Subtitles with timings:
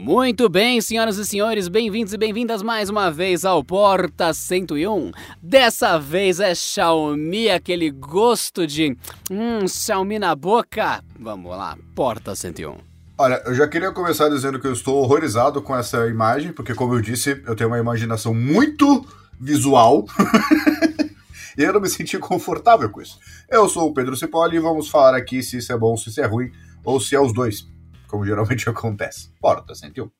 [0.00, 5.10] Muito bem, senhoras e senhores, bem-vindos e bem-vindas mais uma vez ao Porta 101.
[5.42, 8.96] Dessa vez é Xiaomi, aquele gosto de
[9.28, 11.02] hum, Xiaomi na boca.
[11.18, 12.76] Vamos lá, Porta 101.
[13.18, 16.94] Olha, eu já queria começar dizendo que eu estou horrorizado com essa imagem, porque como
[16.94, 19.04] eu disse, eu tenho uma imaginação muito
[19.38, 20.06] visual.
[21.58, 23.18] e eu não me senti confortável com isso.
[23.50, 26.20] Eu sou o Pedro Cipolli e vamos falar aqui se isso é bom, se isso
[26.20, 26.52] é ruim,
[26.84, 27.66] ou se é os dois
[28.08, 29.30] como geralmente acontece.
[29.38, 30.12] Porta 101.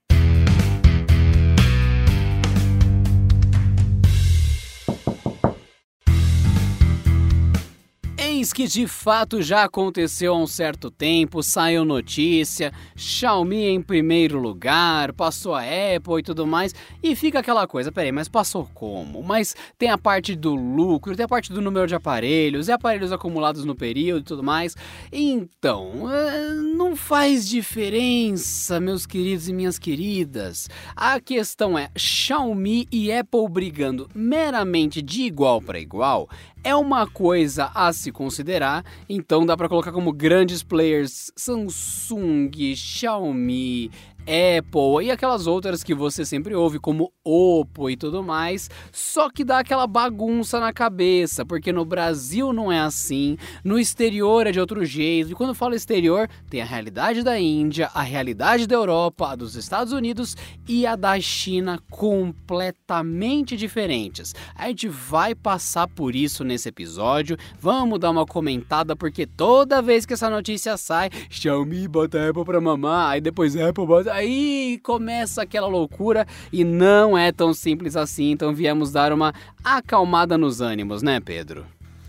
[8.39, 14.39] Eis que de fato já aconteceu há um certo tempo, saiu notícia, Xiaomi em primeiro
[14.39, 19.25] lugar, passou a Apple e tudo mais, e fica aquela coisa, peraí, mas passou como?
[19.25, 23.11] Mas tem a parte do lucro, tem a parte do número de aparelhos, e aparelhos
[23.11, 24.77] acumulados no período e tudo mais.
[25.11, 30.71] Então, é, não faz diferença, meus queridos e minhas queridas.
[30.95, 36.29] A questão é Xiaomi e Apple brigando meramente de igual para igual
[36.63, 43.91] é uma coisa a se considerar, então dá para colocar como grandes players Samsung, Xiaomi,
[44.29, 49.43] Apple e aquelas outras que você sempre ouve, como Oppo e tudo mais, só que
[49.43, 54.61] dá aquela bagunça na cabeça, porque no Brasil não é assim, no exterior é de
[54.61, 59.29] outro jeito, e quando falo exterior, tem a realidade da Índia, a realidade da Europa,
[59.29, 60.37] a dos Estados Unidos
[60.69, 64.35] e a da China completamente diferentes.
[64.55, 70.05] A gente vai passar por isso nesse episódio, vamos dar uma comentada, porque toda vez
[70.05, 75.43] que essa notícia sai, Xiaomi bota Apple pra mamar, aí depois Apple bota aí começa
[75.43, 79.33] aquela loucura e não é tão simples assim, então viemos dar uma
[79.65, 81.65] acalmada nos ânimos, né, Pedro?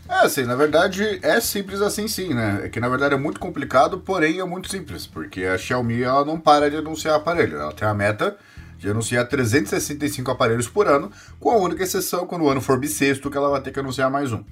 [0.07, 2.61] É, assim, na verdade é simples assim sim, né?
[2.63, 6.25] É que na verdade é muito complicado, porém é muito simples, porque a Xiaomi ela
[6.25, 8.35] não para de anunciar aparelho, ela tem a meta
[8.79, 13.29] de anunciar 365 aparelhos por ano, com a única exceção quando o ano for bissexto
[13.29, 14.43] que ela vai ter que anunciar mais um.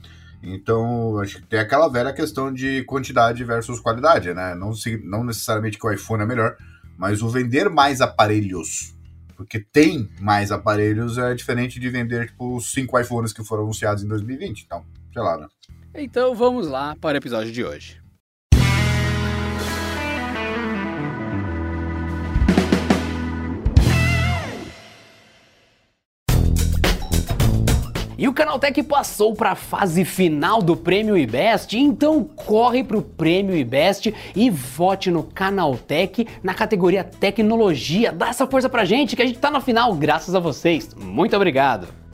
[0.43, 4.53] Então, acho que tem aquela velha questão de quantidade versus qualidade, né?
[4.53, 4.71] Não,
[5.03, 6.55] não necessariamente que o iPhone é melhor,
[6.97, 8.95] mas o vender mais aparelhos,
[9.35, 14.03] porque tem mais aparelhos, é diferente de vender, tipo, os cinco iPhones que foram anunciados
[14.03, 14.63] em 2020.
[14.63, 15.47] Então, sei lá, né?
[15.93, 18.01] Então vamos lá para o episódio de hoje.
[28.17, 33.01] E o Canaltech passou para a fase final do Prêmio IBEST, então corre para o
[33.01, 38.11] Prêmio IBEST e vote no Canaltech na categoria Tecnologia.
[38.11, 40.95] Dá essa força pra gente que a gente tá na final graças a vocês.
[40.95, 42.06] Muito obrigado!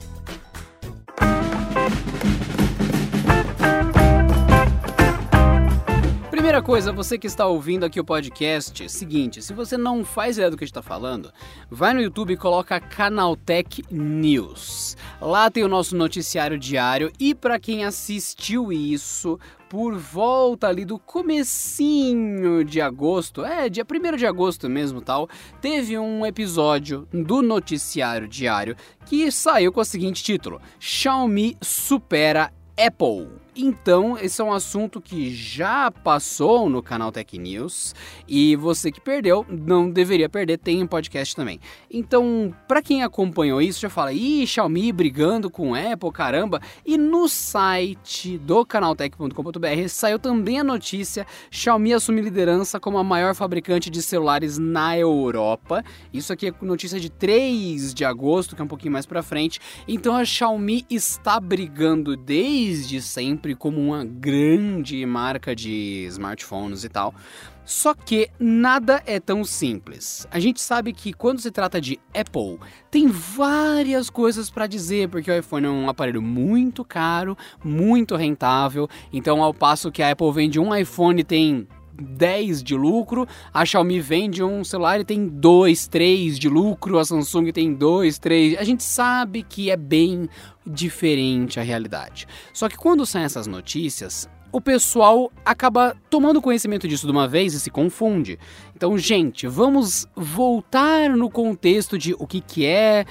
[6.54, 10.48] Primeira coisa, você que está ouvindo aqui o podcast, seguinte, se você não faz ideia
[10.48, 11.32] do que a gente está falando,
[11.68, 14.96] vai no YouTube e coloca Canaltech News.
[15.20, 19.36] Lá tem o nosso noticiário diário e para quem assistiu isso,
[19.68, 25.28] por volta ali do comecinho de agosto, é, dia 1 de agosto mesmo tal,
[25.60, 28.76] teve um episódio do noticiário diário
[29.06, 33.43] que saiu com o seguinte título: Xiaomi supera Apple.
[33.56, 37.94] Então, esse é um assunto que já passou no canal Tech News
[38.26, 41.60] e você que perdeu não deveria perder, tem um podcast também.
[41.88, 46.60] Então, para quem acompanhou isso, já fala: "Ih, Xiaomi brigando com Apple, caramba".
[46.84, 53.36] E no site do canaltech.com.br saiu também a notícia: Xiaomi assume liderança como a maior
[53.36, 55.84] fabricante de celulares na Europa.
[56.12, 59.60] Isso aqui é notícia de 3 de agosto, que é um pouquinho mais para frente.
[59.86, 66.88] Então, a Xiaomi está brigando desde sempre sempre como uma grande marca de smartphones e
[66.88, 67.14] tal.
[67.62, 70.26] Só que nada é tão simples.
[70.30, 72.58] A gente sabe que quando se trata de Apple,
[72.90, 78.88] tem várias coisas para dizer, porque o iPhone é um aparelho muito caro, muito rentável.
[79.12, 81.66] Então, ao passo que a Apple vende um iPhone tem
[82.00, 87.04] 10 de lucro, a Xiaomi vende um celular e tem 2, 3 de lucro, a
[87.04, 88.58] Samsung tem 2, 3.
[88.58, 90.28] A gente sabe que é bem
[90.66, 92.26] diferente a realidade.
[92.52, 97.54] Só que quando saem essas notícias, o pessoal acaba tomando conhecimento disso de uma vez
[97.54, 98.38] e se confunde.
[98.76, 103.04] Então, gente, vamos voltar no contexto de o que, que é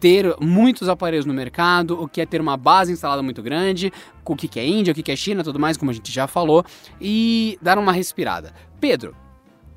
[0.00, 3.92] ter muitos aparelhos no mercado, o que é ter uma base instalada muito grande,
[4.24, 6.64] o que, é Índia, o que é China, tudo mais, como a gente já falou,
[7.00, 8.52] e dar uma respirada.
[8.80, 9.16] Pedro,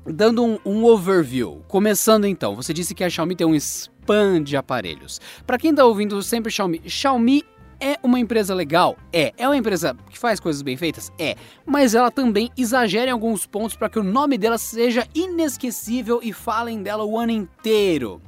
[0.04, 4.56] dando um, um overview, começando então, você disse que a Xiaomi tem um spam de
[4.56, 5.20] aparelhos.
[5.46, 7.42] Para quem está ouvindo sempre Xiaomi, Xiaomi
[7.80, 8.96] é uma empresa legal?
[9.12, 9.32] É.
[9.36, 11.10] É uma empresa que faz coisas bem feitas?
[11.18, 11.34] É.
[11.66, 16.32] Mas ela também exagera em alguns pontos para que o nome dela seja inesquecível e
[16.32, 18.22] falem dela o ano inteiro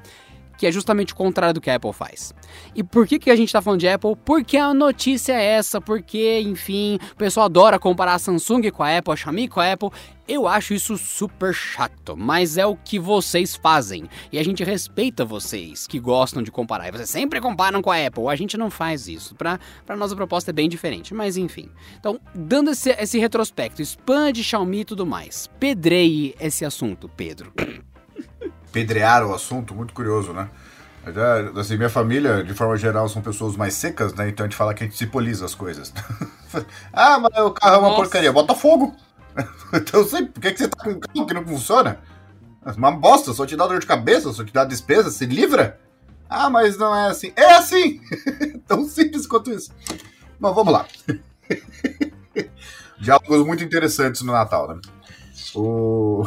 [0.56, 2.34] que é justamente o contrário do que a Apple faz.
[2.74, 4.16] E por que, que a gente está falando de Apple?
[4.24, 8.98] Porque a notícia é essa, porque, enfim, o pessoal adora comparar a Samsung com a
[8.98, 9.90] Apple, a Xiaomi com a Apple.
[10.26, 14.08] Eu acho isso super chato, mas é o que vocês fazem.
[14.32, 16.88] E a gente respeita vocês que gostam de comparar.
[16.88, 18.28] E vocês sempre comparam com a Apple.
[18.28, 19.34] A gente não faz isso.
[19.34, 19.58] Para
[19.96, 21.68] nós a proposta é bem diferente, mas enfim.
[22.00, 25.50] Então, dando esse, esse retrospecto, expande Xiaomi e tudo mais.
[25.60, 27.52] Pedreie esse assunto, Pedro.
[28.74, 30.48] pedrear o assunto, muito curioso, né?
[31.56, 34.28] Assim, minha família, de forma geral, são pessoas mais secas, né?
[34.28, 35.92] Então a gente fala que a gente cipoliza as coisas.
[36.92, 38.02] ah, mas o carro é uma Nossa.
[38.02, 38.32] porcaria.
[38.32, 38.96] Bota fogo!
[39.72, 42.00] então eu sei, por que, que você tá com um carro que não funciona?
[42.76, 45.78] Uma bosta, só te dá dor de cabeça, só te dá despesa, se livra.
[46.28, 47.32] Ah, mas não é assim.
[47.36, 48.00] É assim!
[48.66, 49.70] Tão simples quanto isso.
[50.40, 50.86] Mas vamos lá.
[52.98, 54.80] Diálogos muito interessantes no Natal, né?
[55.54, 56.24] O.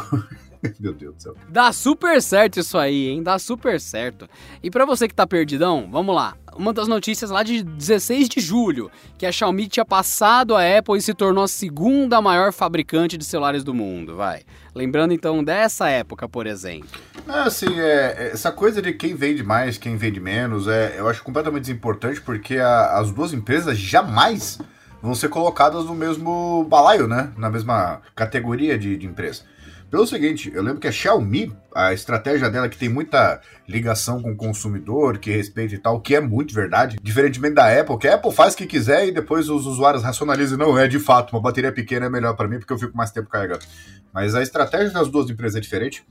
[0.78, 1.34] Meu Deus do céu.
[1.48, 3.22] Dá super certo isso aí, hein?
[3.22, 4.28] Dá super certo.
[4.62, 6.36] E para você que tá perdidão, vamos lá.
[6.56, 10.98] Uma das notícias lá de 16 de julho, que a Xiaomi tinha passado a Apple
[10.98, 14.42] e se tornou a segunda maior fabricante de celulares do mundo, vai.
[14.74, 16.88] Lembrando então dessa época, por exemplo.
[17.28, 21.08] É, assim, é, é, essa coisa de quem vende mais, quem vende menos, é, eu
[21.08, 24.58] acho completamente desimportante porque a, as duas empresas jamais
[25.00, 27.30] vão ser colocadas no mesmo balaio, né?
[27.36, 29.42] Na mesma categoria de, de empresa.
[29.90, 34.32] Pelo seguinte, eu lembro que a Xiaomi, a estratégia dela que tem muita ligação com
[34.32, 38.16] o consumidor, que respeita e tal, que é muito verdade, diferentemente da Apple, que a
[38.16, 41.40] Apple faz o que quiser e depois os usuários racionalizam, não, é de fato, uma
[41.40, 43.64] bateria pequena é melhor para mim porque eu fico mais tempo carregando.
[44.12, 46.04] Mas a estratégia das duas empresas é diferente,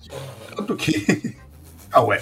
[0.56, 1.38] tanto que...
[1.92, 2.20] ah, ué.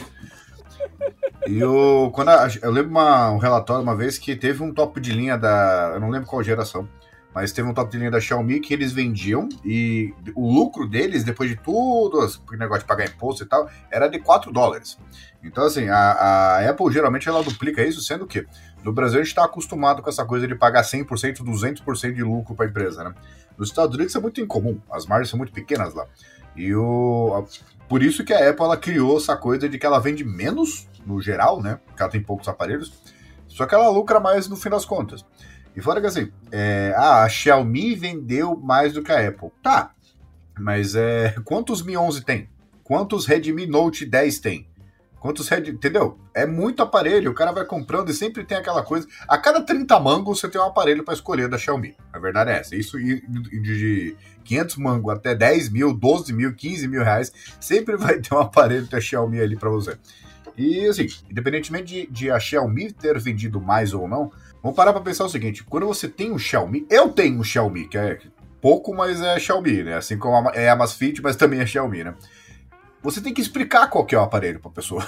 [1.48, 5.00] E eu, quando a, eu lembro uma, um relatório uma vez que teve um top
[5.00, 5.92] de linha da.
[5.94, 6.90] Eu não lembro qual geração
[7.36, 11.26] mas teve um top de linha da Xiaomi que eles vendiam e o lucro deles,
[11.26, 14.98] depois de tudo, o negócio de pagar imposto e tal, era de 4 dólares.
[15.44, 18.48] Então, assim, a, a Apple geralmente ela duplica isso, sendo que
[18.86, 22.56] no Brasil a gente está acostumado com essa coisa de pagar 100%, 200% de lucro
[22.56, 23.14] para a empresa, né?
[23.58, 26.08] Nos Estados Unidos é muito incomum, as margens são muito pequenas lá.
[26.56, 27.46] E o,
[27.90, 31.22] por isso que a Apple ela criou essa coisa de que ela vende menos, no
[31.22, 31.82] geral, né?
[31.86, 32.94] Porque ela tem poucos aparelhos,
[33.46, 35.26] só que ela lucra mais no fim das contas.
[35.76, 39.50] E fora que assim, é, ah, a Xiaomi vendeu mais do que a Apple.
[39.62, 39.92] Tá,
[40.58, 42.50] mas é, quantos Mi 11 tem?
[42.84, 44.68] Quantos Redmi Note 10 tem?
[45.20, 45.72] Quantos Red...
[45.72, 46.20] Entendeu?
[46.36, 49.08] É muito aparelho, o cara vai comprando e sempre tem aquela coisa.
[49.28, 51.96] A cada 30 mangos você tem um aparelho para escolher da Xiaomi.
[52.14, 52.76] A verdade é essa.
[52.76, 58.36] Isso de 500 mangos até 10 mil, 12 mil, 15 mil reais, sempre vai ter
[58.36, 59.98] um aparelho da Xiaomi ali para você.
[60.56, 64.32] E assim, independentemente de, de a Xiaomi ter vendido mais ou não,
[64.66, 67.88] Vamos parar para pensar o seguinte: quando você tem um Xiaomi, eu tenho um Xiaomi,
[67.88, 68.18] que é
[68.60, 69.98] pouco, mas é Xiaomi, né?
[69.98, 72.16] Assim como é a Amazfit, mas também é Xiaomi, né?
[73.04, 75.08] Você tem que explicar qual que é o aparelho para pessoa.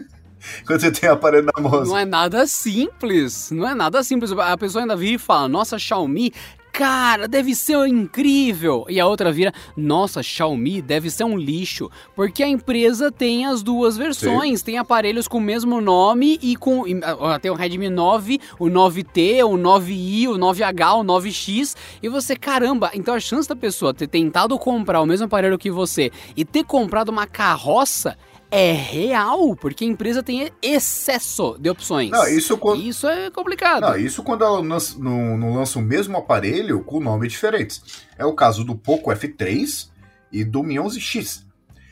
[0.66, 1.82] quando você tem o aparelho na mão.
[1.82, 3.50] Não é nada simples.
[3.50, 4.32] Não é nada simples.
[4.32, 6.34] A pessoa ainda vira e fala: Nossa, Xiaomi
[6.80, 8.86] cara, deve ser incrível.
[8.88, 11.90] E a outra vira, nossa, Xiaomi deve ser um lixo.
[12.16, 14.60] Porque a empresa tem as duas versões.
[14.60, 14.64] Sim.
[14.64, 16.84] Tem aparelhos com o mesmo nome e com.
[17.42, 21.76] Tem o Redmi 9, o 9T, o 9i, o 9H, o 9X.
[22.02, 25.70] E você, caramba, então a chance da pessoa ter tentado comprar o mesmo aparelho que
[25.70, 28.16] você e ter comprado uma carroça
[28.50, 32.10] é real, porque a empresa tem excesso de opções.
[32.10, 32.82] Não, isso, quando...
[32.82, 33.82] isso é complicado.
[33.82, 38.04] Não, isso quando ela não, não, não lança o mesmo aparelho com nomes diferentes.
[38.18, 39.88] É o caso do Poco F3
[40.32, 41.44] e do Mi 11X.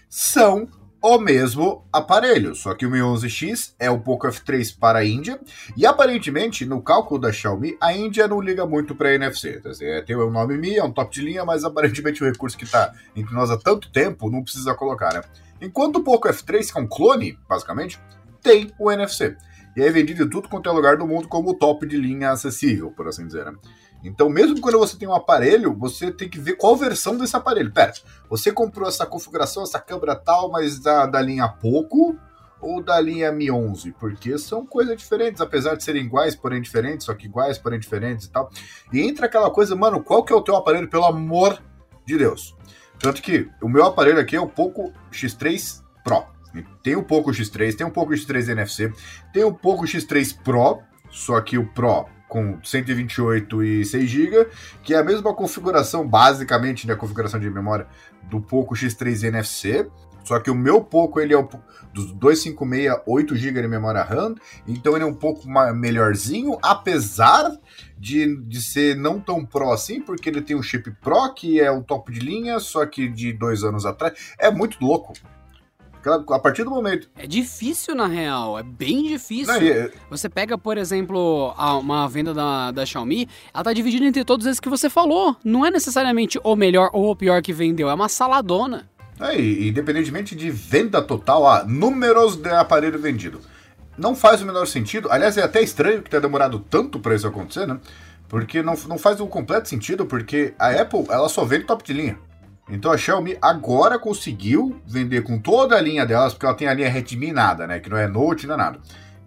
[0.08, 0.68] São
[1.00, 5.38] o mesmo aparelho, só que o Mi 11X é o Poco F3 para a Índia
[5.76, 9.62] e aparentemente no cálculo da Xiaomi a Índia não liga muito para NFC.
[9.80, 12.64] É, tem o nome Mi, é um top de linha, mas aparentemente o recurso que
[12.64, 15.22] está entre nós há tanto tempo não precisa colocar, né?
[15.60, 18.00] Enquanto o Poco F3, que é um clone, basicamente,
[18.42, 19.36] tem o NFC.
[19.76, 22.90] E é vendido em tudo quanto é lugar do mundo como top de linha acessível,
[22.90, 23.44] por assim dizer.
[23.44, 23.54] Né?
[24.02, 27.72] Então, mesmo quando você tem um aparelho, você tem que ver qual versão desse aparelho.
[27.72, 27.92] Pera,
[28.28, 32.16] você comprou essa configuração, essa câmera tal, mas da, da linha Poco
[32.60, 33.92] ou da linha Mi 11?
[33.92, 38.26] Porque são coisas diferentes, apesar de serem iguais, porém diferentes, só que iguais, porém diferentes
[38.26, 38.50] e tal.
[38.92, 41.60] E entra aquela coisa, mano, qual que é o teu aparelho, pelo amor
[42.04, 42.57] de Deus?
[42.98, 46.26] Tanto que o meu aparelho aqui é o Poco X3 Pro.
[46.82, 48.92] Tem o Poco X3, tem o Poco X3 NFC,
[49.32, 54.48] tem o Poco X3 Pro, só que o Pro com 128 e 6 GB,
[54.82, 57.86] que é a mesma configuração, basicamente, né, configuração de memória
[58.24, 59.88] do Poco X3 NFC,
[60.28, 61.48] Só que o meu Poco, ele é o
[61.94, 64.34] dos 256, 8 GB de memória RAM,
[64.66, 67.50] então ele é um pouco melhorzinho, apesar
[67.98, 71.70] de, de ser não tão pro assim, porque ele tem um chip Pro, que é
[71.70, 74.34] o top de linha, só que de dois anos atrás.
[74.38, 75.12] É muito louco.
[76.30, 77.10] A partir do momento.
[77.16, 78.58] É difícil, na real.
[78.58, 79.52] É bem difícil.
[79.52, 79.90] Não, é...
[80.08, 84.60] Você pega, por exemplo, uma venda da, da Xiaomi, ela tá dividida entre todos esses
[84.60, 85.36] que você falou.
[85.44, 88.88] Não é necessariamente o melhor ou o pior que vendeu, é uma saladona.
[89.20, 93.40] É, e, independentemente de venda total, ah, números de aparelho vendido.
[93.98, 95.10] Não faz o menor sentido.
[95.10, 97.80] Aliás, é até estranho que tenha demorado tanto para isso acontecer, né?
[98.28, 101.92] Porque não, não faz o completo sentido, porque a Apple ela só vende top de
[101.92, 102.18] linha.
[102.70, 106.74] Então a Xiaomi agora conseguiu vender com toda a linha delas, porque ela tem a
[106.74, 107.80] linha Redmi nada, né?
[107.80, 108.78] Que não é Note, não é nada.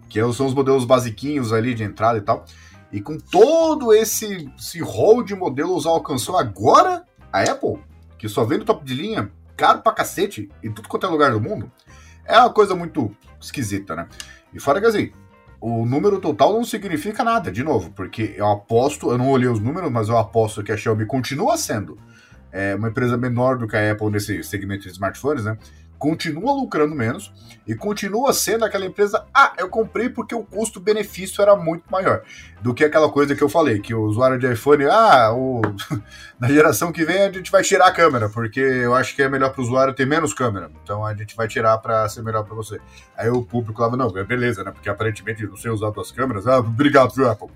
[0.08, 2.44] Que é são os modelos basiquinhos ali de entrada e tal.
[2.92, 7.78] E com todo esse, esse rol de modelos alcançou agora a Apple,
[8.18, 11.40] que só vende top de linha, caro pra cacete, em tudo quanto é lugar do
[11.40, 11.70] mundo.
[12.24, 13.10] É uma coisa muito
[13.40, 14.06] esquisita, né?
[14.52, 15.12] E fora que assim,
[15.60, 19.60] o número total não significa nada, de novo, porque eu aposto, eu não olhei os
[19.60, 21.98] números, mas eu aposto que a Xiaomi continua sendo
[22.50, 25.56] é, uma empresa menor do que a Apple nesse segmento de smartphones, né?
[26.02, 27.32] Continua lucrando menos
[27.64, 29.24] e continua sendo aquela empresa.
[29.32, 32.22] Ah, eu comprei porque o custo-benefício era muito maior
[32.60, 35.62] do que aquela coisa que eu falei, que o usuário de iPhone, ah, o,
[36.40, 39.28] na geração que vem a gente vai tirar a câmera, porque eu acho que é
[39.28, 42.42] melhor para o usuário ter menos câmera, então a gente vai tirar para ser melhor
[42.42, 42.80] para você.
[43.16, 44.72] Aí o público falava, não, é beleza, né?
[44.72, 47.46] Porque aparentemente não sei usar duas câmeras, ah, obrigado, viu, Apple?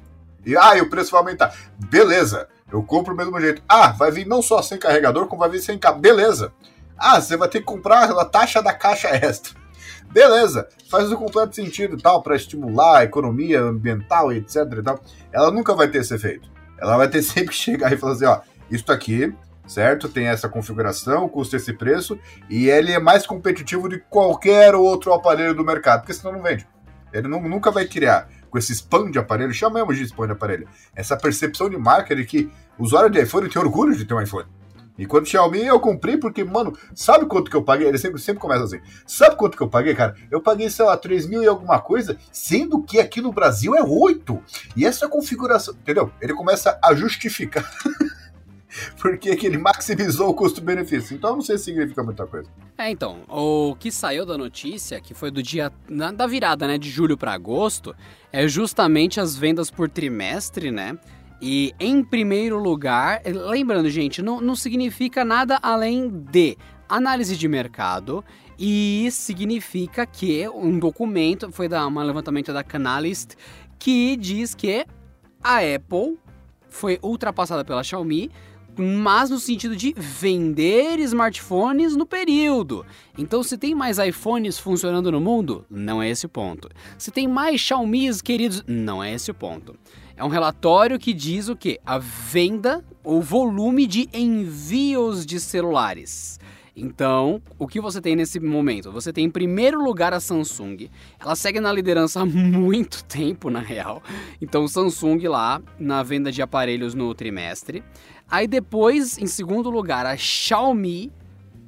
[0.45, 1.53] E ah, e o preço vai aumentar.
[1.91, 3.61] Beleza, eu compro do mesmo jeito.
[3.69, 5.99] Ah, vai vir não só sem carregador, como vai vir sem cabo.
[5.99, 6.53] Beleza.
[6.99, 9.55] Ah, você vai ter que comprar a taxa da caixa extra.
[10.11, 15.01] Beleza, faz o completo sentido tal, para estimular a economia ambiental etc e tal.
[15.33, 16.51] Ela nunca vai ter esse efeito.
[16.79, 19.35] Ela vai ter sempre que chegar e falar assim, ó, isso aqui,
[19.67, 20.09] certo?
[20.09, 25.55] Tem essa configuração, custa esse preço, e ele é mais competitivo de qualquer outro aparelho
[25.55, 26.67] do mercado, porque senão não vende.
[27.13, 30.69] Ele não, nunca vai criar com esse spam de aparelho, chamamos de spam de aparelho,
[30.95, 34.21] essa percepção de marca de que o usuário de iPhone tem orgulho de ter um
[34.21, 34.49] iPhone.
[34.99, 37.89] E quando Xiaomi eu comprei porque, mano, sabe quanto que eu paguei?
[37.89, 38.81] Ele sempre, sempre começa assim.
[39.07, 40.15] Sabe quanto que eu paguei, cara?
[40.31, 43.83] Eu paguei, sei lá, 3 mil e alguma coisa, sendo que aqui no Brasil é
[43.83, 44.43] 8.
[44.77, 46.11] E essa configuração, entendeu?
[46.21, 47.71] Ele começa a justificar
[49.01, 51.17] porque que ele maximizou o custo-benefício.
[51.17, 52.49] Então não sei se significa muita coisa.
[52.79, 55.73] É, então, o que saiu da notícia, que foi do dia
[56.15, 57.95] da virada, né, de julho para agosto,
[58.33, 60.99] é justamente as vendas por trimestre, né?
[61.41, 66.57] E em primeiro lugar, lembrando, gente, não, não significa nada além de
[66.89, 68.25] análise de mercado
[68.59, 73.35] e significa que um documento foi da um levantamento da Canalist
[73.79, 74.87] que diz que
[75.43, 76.19] a Apple
[76.69, 78.31] foi ultrapassada pela Xiaomi
[78.79, 82.85] mas no sentido de vender smartphones no período.
[83.17, 86.69] Então, se tem mais iPhones funcionando no mundo, não é esse o ponto.
[86.99, 89.75] Se tem mais Xiaomi's queridos, não é esse o ponto.
[90.17, 91.79] É um relatório que diz o que?
[91.85, 96.41] A venda, o volume de envios de celulares.
[96.75, 98.91] Então, o que você tem nesse momento?
[98.93, 100.89] Você tem em primeiro lugar a Samsung.
[101.21, 104.03] Ela segue na liderança há muito tempo, na real.
[104.41, 107.85] Então, Samsung lá na venda de aparelhos no trimestre.
[108.27, 111.13] Aí depois, em segundo lugar, a Xiaomi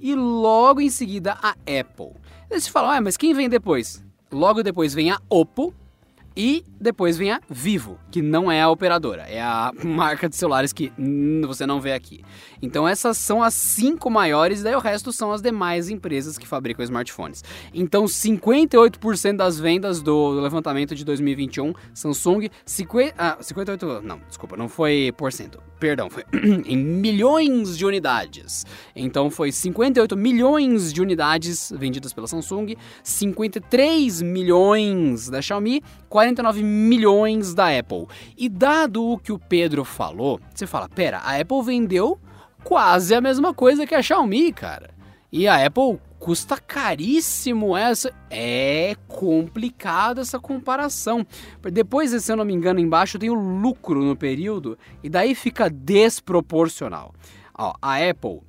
[0.00, 2.12] e logo em seguida a Apple.
[2.50, 4.02] Aí você fala, ah, mas quem vem depois?
[4.32, 5.74] Logo depois vem a Oppo,
[6.38, 10.72] e depois vem a Vivo, que não é a operadora, é a marca de celulares
[10.72, 10.92] que
[11.44, 12.24] você não vê aqui.
[12.62, 16.84] Então essas são as cinco maiores, daí o resto são as demais empresas que fabricam
[16.84, 17.42] smartphones.
[17.74, 24.68] Então 58% das vendas do levantamento de 2021, Samsung, 50, ah, 58, não, desculpa, não
[24.68, 26.24] foi por cento, perdão, foi
[26.66, 28.64] em milhões de unidades.
[28.94, 35.82] Então foi 58 milhões de unidades vendidas pela Samsung, 53 milhões da Xiaomi,
[36.28, 38.06] 49 milhões da Apple.
[38.36, 42.18] E dado o que o Pedro falou, você fala, pera, a Apple vendeu
[42.62, 44.90] quase a mesma coisa que a Xiaomi, cara.
[45.30, 48.12] E a Apple custa caríssimo essa.
[48.30, 51.26] É complicado essa comparação.
[51.72, 55.70] Depois, se eu não me engano, embaixo tem o lucro no período e daí fica
[55.70, 57.14] desproporcional.
[57.56, 58.40] Ó, a Apple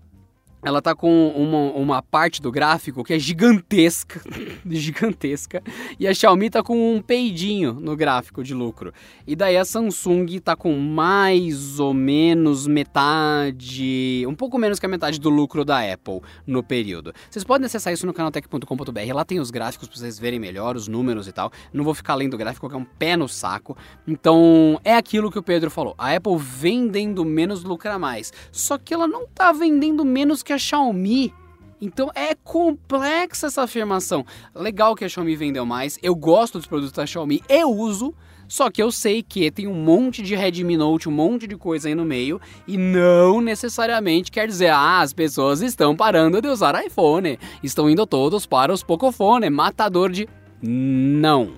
[0.64, 4.22] ela tá com uma, uma parte do gráfico que é gigantesca,
[4.70, 5.64] gigantesca,
[6.00, 8.94] e a Xiaomi tá com um peidinho no gráfico de lucro.
[9.26, 14.90] E daí a Samsung tá com mais ou menos metade, um pouco menos que a
[14.90, 17.14] metade do lucro da Apple no período.
[17.30, 20.88] Vocês podem acessar isso no canaltech.com.br, lá tem os gráficos para vocês verem melhor, os
[20.88, 21.52] números e tal.
[21.72, 23.78] Não vou ficar lendo o gráfico, que é um pé no saco.
[24.08, 25.96] Então, é aquilo que o Pedro falou.
[25.98, 28.34] A Apple vendendo menos lucra mais.
[28.52, 31.34] Só que ela não tá vendendo menos que a Xiaomi.
[31.82, 34.26] Então é complexa essa afirmação.
[34.54, 38.14] Legal que a Xiaomi vendeu mais, eu gosto dos produtos da Xiaomi, eu uso,
[38.50, 41.88] só que eu sei que tem um monte de Redmi Note, um monte de coisa
[41.88, 46.84] aí no meio, e não necessariamente quer dizer, ah, as pessoas estão parando de usar
[46.84, 50.28] iPhone, estão indo todos para os Pocophone, matador de.
[50.62, 51.54] Não.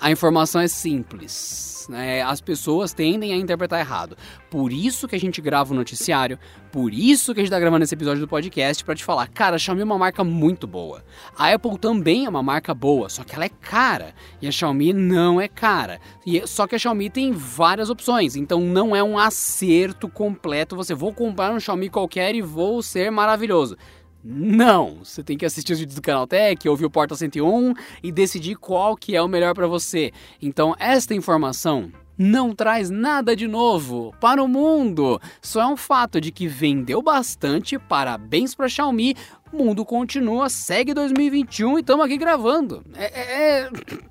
[0.00, 2.22] A informação é simples né?
[2.22, 4.16] As pessoas tendem a interpretar errado.
[4.50, 6.38] Por isso que a gente grava o noticiário,
[6.70, 9.56] por isso que a gente tá gravando esse episódio do podcast para te falar, cara,
[9.56, 11.04] a Xiaomi é uma marca muito boa.
[11.36, 14.14] A Apple também é uma marca boa, só que ela é cara.
[14.40, 16.00] E a Xiaomi não é cara.
[16.26, 20.76] E, só que a Xiaomi tem várias opções, então não é um acerto completo.
[20.76, 23.76] Você vou comprar um Xiaomi qualquer e vou ser maravilhoso.
[24.24, 28.12] Não, você tem que assistir os vídeos do canal Tech, ouvir o Porta 101 e
[28.12, 30.12] decidir qual que é o melhor para você.
[30.40, 35.20] Então, esta informação não traz nada de novo para o mundo.
[35.40, 37.78] Só é um fato de que vendeu bastante.
[37.78, 39.16] Parabéns para Xiaomi.
[39.52, 42.82] Mundo continua, segue 2021 e estamos aqui gravando.
[42.94, 43.70] É, é, é,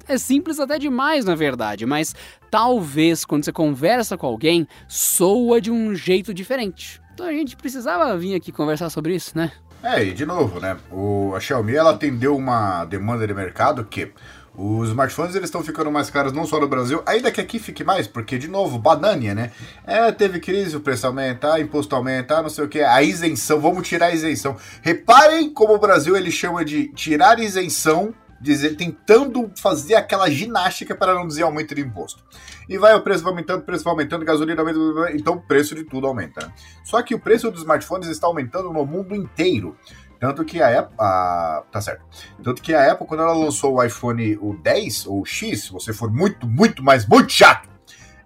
[0.09, 2.13] é simples até demais, na verdade, mas
[2.51, 7.01] talvez quando você conversa com alguém, soa de um jeito diferente.
[7.13, 9.51] Então a gente precisava vir aqui conversar sobre isso, né?
[9.83, 10.77] É, e de novo, né?
[10.91, 14.11] O, a Xiaomi ela atendeu uma demanda de mercado que
[14.55, 17.83] os smartphones eles estão ficando mais caros não só no Brasil, ainda que aqui fique
[17.83, 19.51] mais, porque de novo, banânia, né?
[19.87, 23.87] É, teve crise, o preço aumenta, imposto aumenta, não sei o que, a isenção, vamos
[23.87, 24.55] tirar a isenção.
[24.81, 31.13] Reparem como o Brasil ele chama de tirar isenção dizer, tentando fazer aquela ginástica para
[31.13, 32.23] não dizer aumento de imposto.
[32.67, 36.07] E vai o preço aumentando, o preço aumentando, gasolina aumenta, então o preço de tudo
[36.07, 36.47] aumenta.
[36.47, 36.53] Né?
[36.83, 39.77] Só que o preço dos smartphones está aumentando no mundo inteiro.
[40.19, 40.95] Tanto que a Apple.
[40.99, 42.03] A, tá certo.
[42.43, 45.71] Tanto que a Apple, quando ela lançou o iPhone o 10 ou o X, se
[45.71, 47.69] você for muito, muito, mas muito chato,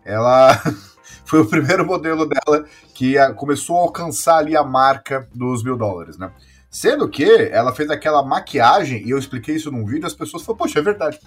[0.03, 0.61] ela.
[1.25, 6.17] foi o primeiro modelo dela que começou a alcançar ali a marca dos mil dólares,
[6.17, 6.31] né?
[6.75, 10.57] Sendo que ela fez aquela maquiagem, e eu expliquei isso num vídeo, as pessoas falaram,
[10.57, 11.17] poxa, é verdade.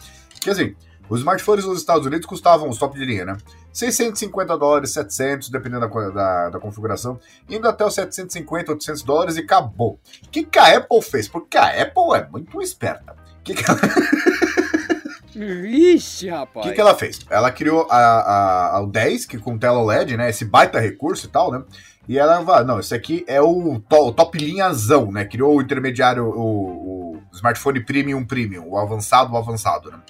[0.43, 0.77] Que assim,
[1.09, 3.39] os smartphones nos Estados Unidos custavam, os top de linha, né?
[3.73, 9.41] 650 dólares, 700, dependendo da, da, da, configuração, indo até os 750, 800 dólares e
[9.41, 9.99] acabou.
[10.23, 11.27] O que, que a Apple fez?
[11.27, 13.17] Porque a Apple é muito esperta.
[13.41, 13.81] O que, que ela...
[15.35, 16.67] Vixe, rapaz.
[16.67, 17.21] O que, que ela fez?
[17.31, 20.29] Ela criou a, a, a, o 10, que com tela OLED, né?
[20.29, 21.65] Esse baita recurso e tal, né?
[22.09, 25.27] E ela vai, não, esse aqui é o, to, o top linhazão, né?
[25.27, 30.01] Criou o intermediário, o, o, smartphone premium premium, o avançado, o avançado, né?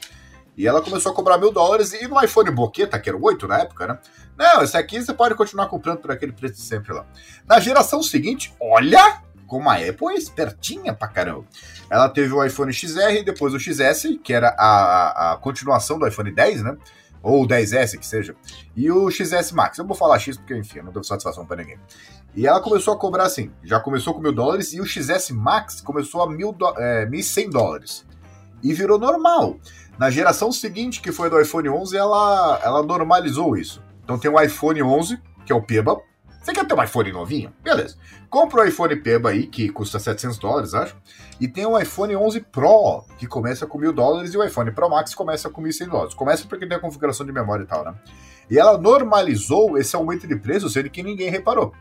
[0.57, 3.49] E ela começou a cobrar mil dólares e no iPhone Boqueta, que era o 8
[3.49, 3.99] na época, né?
[4.37, 7.05] Não, esse aqui você pode continuar comprando por aquele preço de sempre lá.
[7.47, 11.47] Na geração seguinte, olha como a Apple é espertinha pra caramba.
[11.91, 16.07] Ela teve o iPhone XR, depois o XS, que era a, a, a continuação do
[16.07, 16.77] iPhone 10, né?
[17.29, 18.35] Ou 10S que seja,
[18.75, 19.79] e o XS Max.
[19.79, 21.79] Eu vou falar X porque, enfim, eu não dou satisfação para ninguém.
[22.35, 25.81] E ela começou a cobrar assim, já começou com mil dólares e o XS Max
[25.83, 28.07] começou a mil é, 1.100 dólares.
[28.63, 29.57] E virou normal.
[29.99, 33.83] Na geração seguinte, que foi do iPhone 11, ela, ela normalizou isso.
[34.03, 36.01] Então tem o iPhone 11, que é o Peba,
[36.49, 37.53] você quer ter um iPhone novinho?
[37.63, 37.97] Beleza.
[38.31, 40.97] Compra o iPhone Peba aí, que custa 700 dólares, acho.
[41.39, 44.89] E tem o iPhone 11 Pro, que começa com mil dólares, e o iPhone Pro
[44.89, 46.15] Max começa com 1.100 dólares.
[46.15, 47.95] Começa porque tem a configuração de memória e tal, né?
[48.51, 51.75] E ela normalizou esse aumento de preço, sendo que ninguém reparou.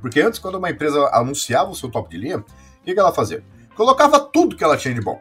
[0.00, 2.44] Porque antes, quando uma empresa anunciava o seu top de linha, o
[2.84, 3.44] que, que ela fazia?
[3.76, 5.20] Colocava tudo que ela tinha de bom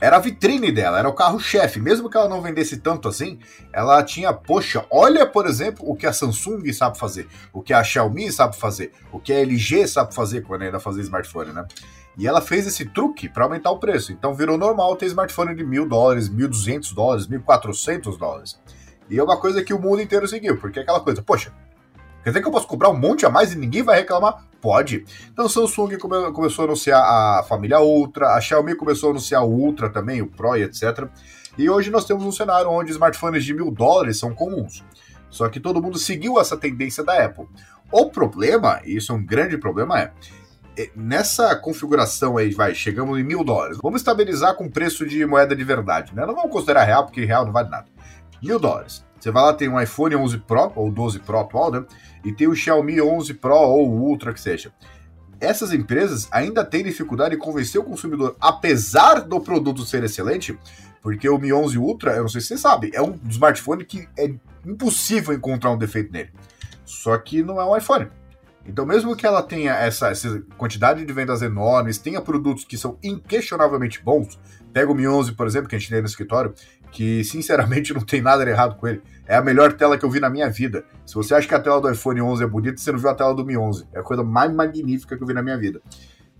[0.00, 1.80] era a vitrine dela, era o carro-chefe.
[1.80, 3.38] Mesmo que ela não vendesse tanto assim,
[3.72, 7.82] ela tinha, poxa, olha, por exemplo, o que a Samsung sabe fazer, o que a
[7.82, 11.66] Xiaomi sabe fazer, o que a LG sabe fazer quando ainda fazia smartphone, né?
[12.16, 14.12] E ela fez esse truque para aumentar o preço.
[14.12, 18.58] Então virou normal ter smartphone de mil dólares, mil duzentos dólares, mil quatrocentos dólares.
[19.10, 21.52] E é uma coisa que o mundo inteiro seguiu, porque é aquela coisa, poxa,
[22.24, 24.46] Quer dizer que eu posso cobrar um monte a mais e ninguém vai reclamar?
[24.58, 25.04] Pode.
[25.30, 29.50] Então, Samsung come começou a anunciar a família Ultra, a Xiaomi começou a anunciar o
[29.50, 31.06] Ultra também, o Pro e etc.
[31.58, 34.82] E hoje nós temos um cenário onde smartphones de mil dólares são comuns.
[35.28, 37.46] Só que todo mundo seguiu essa tendência da Apple.
[37.92, 40.12] O problema, e isso é um grande problema, é,
[40.78, 43.76] é nessa configuração aí, vai, chegamos em mil dólares.
[43.82, 46.24] Vamos estabilizar com preço de moeda de verdade, né?
[46.24, 47.86] Não vamos considerar real, porque real não vale nada.
[48.42, 49.04] Mil dólares.
[49.20, 51.84] Você vai lá, tem um iPhone 11 Pro, ou 12 Pro atual, né?
[52.24, 54.72] E tem o Xiaomi 11 Pro ou Ultra, que seja.
[55.40, 60.58] Essas empresas ainda têm dificuldade em convencer o consumidor, apesar do produto ser excelente,
[61.02, 64.08] porque o Mi 11 Ultra, eu não sei se você sabe, é um smartphone que
[64.16, 64.32] é
[64.64, 66.30] impossível encontrar um defeito nele.
[66.84, 68.08] Só que não é um iPhone.
[68.66, 72.98] Então, mesmo que ela tenha essa, essa, quantidade de vendas enormes, tenha produtos que são
[73.02, 74.38] inquestionavelmente bons,
[74.72, 76.54] pega o Mi 11, por exemplo, que a gente tem no escritório,
[76.94, 79.02] que sinceramente não tem nada errado com ele.
[79.26, 80.84] É a melhor tela que eu vi na minha vida.
[81.04, 83.14] Se você acha que a tela do iPhone 11 é bonita, você não viu a
[83.14, 83.86] tela do Mi 11.
[83.92, 85.82] É a coisa mais magnífica que eu vi na minha vida.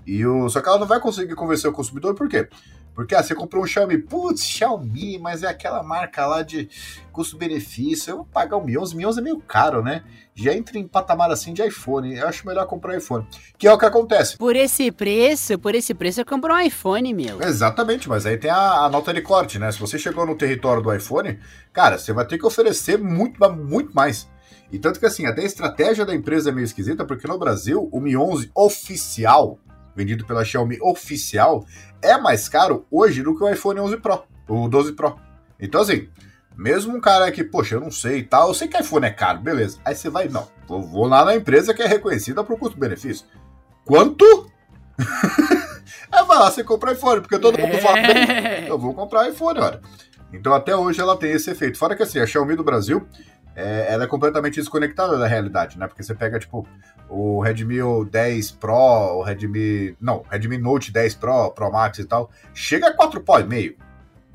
[0.06, 2.48] E o, só que ela não vai conseguir convencer o consumidor, por quê?
[2.94, 6.68] Porque ah, você comprou um Xiaomi, putz, Xiaomi, mas é aquela marca lá de
[7.12, 8.12] custo-benefício.
[8.12, 10.04] Eu vou pagar o Mi 11, Mi 11 é meio caro, né?
[10.35, 12.14] Já entra em patamar assim de iPhone.
[12.14, 13.26] Eu acho melhor comprar iPhone.
[13.59, 14.37] Que é o que acontece.
[14.37, 17.42] Por esse preço, por esse preço eu compro um iPhone, meu.
[17.42, 19.72] Exatamente, mas aí tem a, a nota de corte, né?
[19.72, 21.38] Se você chegou no território do iPhone,
[21.72, 24.28] cara, você vai ter que oferecer muito, muito mais.
[24.72, 27.88] E tanto que assim, até a estratégia da empresa é meio esquisita, porque no Brasil,
[27.92, 29.59] o Mi 11 oficial,
[29.94, 31.64] vendido pela Xiaomi oficial,
[32.02, 35.18] é mais caro hoje do que o iPhone 11 Pro, o 12 Pro.
[35.59, 36.09] Então, assim,
[36.57, 39.11] mesmo um cara que, poxa, eu não sei e tal, eu sei que iPhone é
[39.11, 39.78] caro, beleza.
[39.85, 43.26] Aí você vai, não, vou, lá na empresa que é reconhecida por custo-benefício.
[43.85, 44.50] Quanto?
[46.12, 49.59] Aí vai lá, você compra iPhone, porque todo mundo fala, bem, eu vou comprar iPhone,
[49.59, 49.80] olha.
[50.33, 51.78] Então até hoje ela tem esse efeito.
[51.78, 53.07] Fora que assim, a Xiaomi do Brasil,
[53.56, 55.86] é, ela é completamente desconectada da realidade, né?
[55.86, 56.66] Porque você pega, tipo,
[57.08, 57.78] o Redmi
[58.10, 59.96] 10 Pro, o Redmi.
[60.00, 63.76] Não, Redmi Note 10 Pro, Pro Max e tal, chega a 4 pó e meio.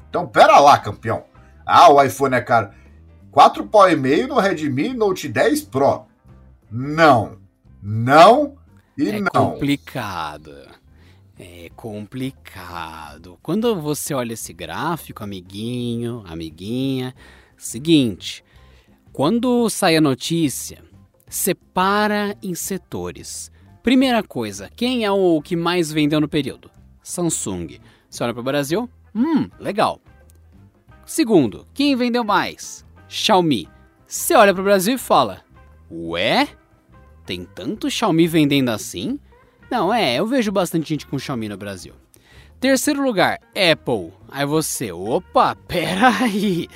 [0.09, 1.25] Então, pera lá, campeão.
[1.65, 2.69] Ah, o iPhone é caro.
[3.31, 6.05] 4 pó e meio no Redmi Note 10 Pro.
[6.71, 7.37] Não.
[7.81, 8.57] Não
[8.97, 9.29] e é não.
[9.29, 10.53] complicado.
[11.37, 13.39] É complicado.
[13.41, 17.15] Quando você olha esse gráfico, amiguinho, amiguinha,
[17.55, 18.43] seguinte,
[19.19, 20.81] quando sai a notícia,
[21.27, 23.51] separa em setores.
[23.83, 26.71] Primeira coisa, quem é o que mais vendeu no período?
[27.03, 27.81] Samsung.
[28.09, 28.89] Você olha para o Brasil?
[29.13, 29.99] Hum, legal.
[31.05, 32.85] Segundo, quem vendeu mais?
[33.09, 33.67] Xiaomi.
[34.07, 35.41] Você olha para o Brasil e fala:
[35.91, 36.47] Ué?
[37.25, 39.19] Tem tanto Xiaomi vendendo assim?
[39.69, 41.93] Não, é, eu vejo bastante gente com Xiaomi no Brasil.
[42.57, 44.13] Terceiro lugar, Apple.
[44.29, 46.69] Aí você, opa, pera aí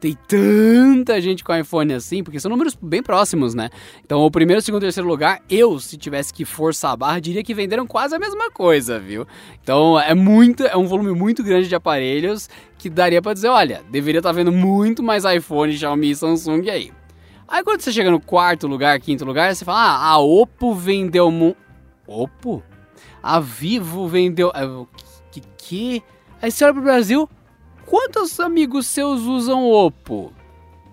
[0.00, 3.70] tem tanta gente com iPhone assim, porque são números bem próximos, né?
[4.04, 7.42] Então, o primeiro, segundo e terceiro lugar, eu, se tivesse que forçar a barra, diria
[7.42, 9.26] que venderam quase a mesma coisa, viu?
[9.62, 13.82] Então, é muito, é um volume muito grande de aparelhos que daria para dizer, olha,
[13.90, 16.92] deveria estar tá vendo muito mais iPhone, Xiaomi e Samsung aí.
[17.48, 21.30] Aí quando você chega no quarto lugar, quinto lugar, você fala, ah, a Oppo vendeu...
[21.30, 21.56] Mu...
[22.06, 22.62] Oppo?
[23.22, 24.50] A Vivo vendeu...
[24.54, 24.66] É,
[25.30, 26.02] que que?
[26.42, 27.28] Aí você olha pro Brasil,
[27.86, 30.32] Quantos amigos seus usam Oppo?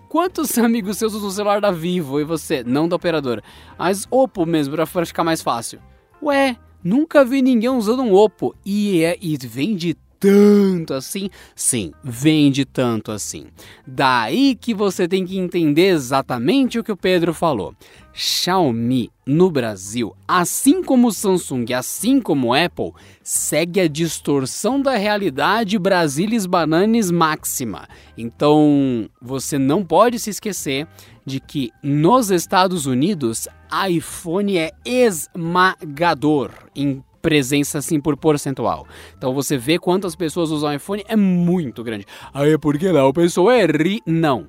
[0.08, 3.42] Quantos amigos seus usam o celular da Vivo e você, não da operadora?
[3.76, 5.80] Mas Oppo mesmo, pra ficar mais fácil.
[6.22, 8.54] Ué, nunca vi ninguém usando um Oppo.
[8.64, 11.28] E, é, e vende tanto assim?
[11.54, 13.46] Sim, vende tanto assim.
[13.86, 17.74] Daí que você tem que entender exatamente o que o Pedro falou.
[18.12, 26.46] Xiaomi no Brasil, assim como Samsung, assim como Apple, segue a distorção da realidade Brasilis
[26.46, 27.88] Bananes máxima.
[28.16, 30.86] Então, você não pode se esquecer
[31.26, 33.48] de que nos Estados Unidos,
[33.88, 38.86] iPhone é esmagador em presença assim por percentual.
[39.16, 42.04] Então você vê quantas pessoas usam iPhone é muito grande.
[42.34, 44.02] Aí é porque lá o pessoal é ri.
[44.06, 44.46] Não.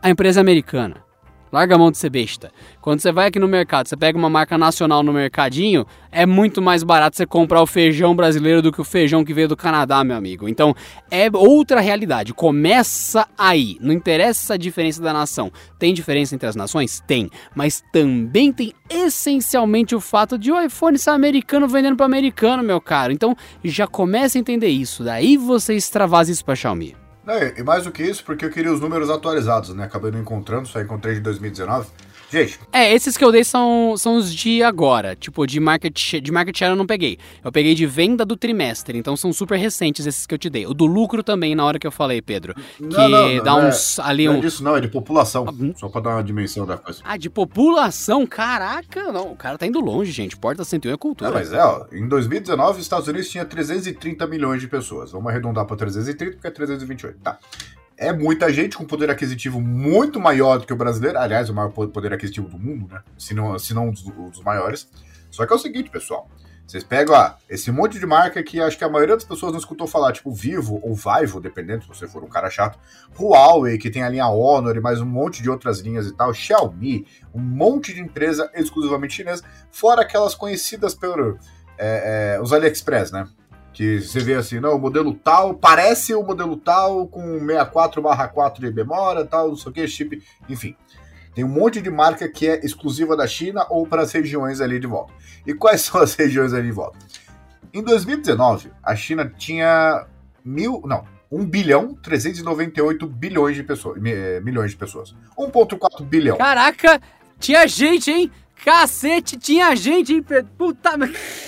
[0.00, 1.02] A empresa é americana.
[1.52, 2.50] Larga a mão de ser besta.
[2.80, 6.62] Quando você vai aqui no mercado, você pega uma marca nacional no mercadinho, é muito
[6.62, 10.02] mais barato você comprar o feijão brasileiro do que o feijão que veio do Canadá,
[10.02, 10.48] meu amigo.
[10.48, 10.74] Então,
[11.10, 12.32] é outra realidade.
[12.32, 13.76] Começa aí.
[13.82, 15.52] Não interessa a diferença da nação.
[15.78, 17.00] Tem diferença entre as nações?
[17.06, 17.28] Tem.
[17.54, 22.80] Mas também tem essencialmente o fato de o iPhone ser americano vendendo para americano, meu
[22.80, 23.12] caro.
[23.12, 25.04] Então, já começa a entender isso.
[25.04, 27.01] Daí você extravasa isso para Xiaomi.
[27.56, 29.84] E mais do que isso, porque eu queria os números atualizados, né?
[29.84, 31.88] Acabei não encontrando, só encontrei de 2019.
[32.32, 32.58] Gente.
[32.72, 35.14] É, esses que eu dei são, são os de agora.
[35.14, 37.18] Tipo, de market, share, de market share eu não peguei.
[37.44, 40.66] Eu peguei de venda do trimestre, então são super recentes esses que eu te dei.
[40.66, 42.54] O do lucro também, na hora que eu falei, Pedro.
[42.54, 43.98] Que não, não, dá uns.
[43.98, 44.38] É, ali não um...
[44.38, 45.44] é disso, não, é de população.
[45.46, 45.74] Ah, hum?
[45.76, 47.02] só pra dar uma dimensão da coisa.
[47.04, 48.26] Ah, de população?
[48.26, 49.32] Caraca, não.
[49.32, 50.34] O cara tá indo longe, gente.
[50.34, 51.30] Porta 101 é cultura.
[51.30, 51.84] É, mas é, ó.
[51.92, 55.12] Em 2019, os Estados Unidos tinha 330 milhões de pessoas.
[55.12, 57.18] Vamos arredondar pra 330, porque é 328.
[57.18, 57.38] Tá
[57.96, 61.18] é muita gente com poder aquisitivo muito maior do que o brasileiro.
[61.18, 63.02] Aliás, o maior poder aquisitivo do mundo, né?
[63.18, 64.88] Se não, se não um dos, dos maiores.
[65.30, 66.28] Só que é o seguinte, pessoal.
[66.66, 69.58] Vocês pegam ah, esse monte de marca que acho que a maioria das pessoas não
[69.58, 72.78] escutou falar, tipo Vivo ou Vivo, dependendo se você for um cara chato.
[73.18, 76.32] Huawei, que tem a linha Honor e mais um monte de outras linhas e tal.
[76.32, 81.38] Xiaomi, um monte de empresa exclusivamente chinesa, fora aquelas conhecidas pelo
[81.76, 83.28] é, é, os AliExpress, né?
[83.72, 88.70] Que você vê assim, não, o modelo tal parece o modelo tal com 64/4 de
[88.70, 90.76] memória, tal, não sei o que, chip, enfim.
[91.34, 94.78] Tem um monte de marca que é exclusiva da China ou para as regiões ali
[94.78, 95.14] de volta.
[95.46, 96.98] E quais são as regiões ali de volta?
[97.72, 100.06] Em 2019, a China tinha
[100.44, 105.14] mil, não, 1 bilhão 398 bilhões de pessoas, eh, milhões de pessoas.
[105.38, 106.36] 1.4 bilhão.
[106.36, 107.00] Caraca,
[107.38, 108.30] tinha gente, hein?
[108.62, 110.24] Cacete, tinha gente, hein?
[110.58, 110.98] Puta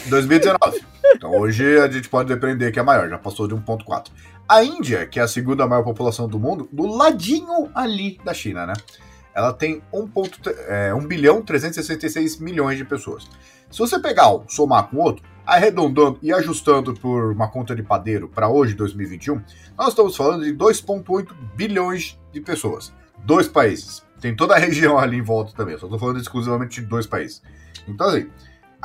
[0.06, 0.93] 2019.
[1.04, 4.10] Então hoje a gente pode depreender que é maior, já passou de 1,4.
[4.48, 8.66] A Índia, que é a segunda maior população do mundo, do ladinho ali da China,
[8.66, 8.74] né?
[9.34, 10.10] Ela tem 1,
[10.68, 13.28] é, 1 bilhão 366 milhões de pessoas.
[13.70, 18.48] Se você pegar somar com outro, arredondando e ajustando por uma conta de padeiro para
[18.48, 19.42] hoje, 2021,
[19.76, 22.92] nós estamos falando de 2,8 bilhões de pessoas.
[23.24, 24.04] Dois países.
[24.20, 25.76] Tem toda a região ali em volta também.
[25.76, 27.42] Só estou falando exclusivamente de dois países.
[27.86, 28.30] Então, assim,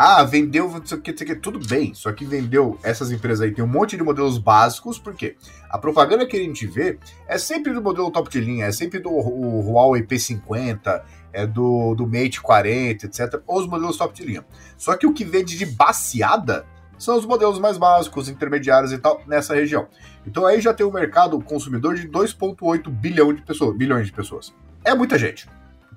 [0.01, 1.93] ah, vendeu, não sei o que, tudo bem.
[1.93, 5.35] Só que vendeu essas empresas aí, tem um monte de modelos básicos, porque
[5.69, 8.99] a propaganda que a gente vê é sempre do modelo top de linha, é sempre
[8.99, 13.41] do Huawei P50, é do, do Mate 40, etc.
[13.45, 14.45] Ou os modelos top de linha.
[14.77, 16.65] Só que o que vende de baseada
[16.97, 19.89] são os modelos mais básicos, intermediários e tal, nessa região.
[20.25, 24.55] Então aí já tem um mercado consumidor de 2,8 bilhão de pessoas, bilhões de pessoas.
[24.81, 25.45] É muita gente.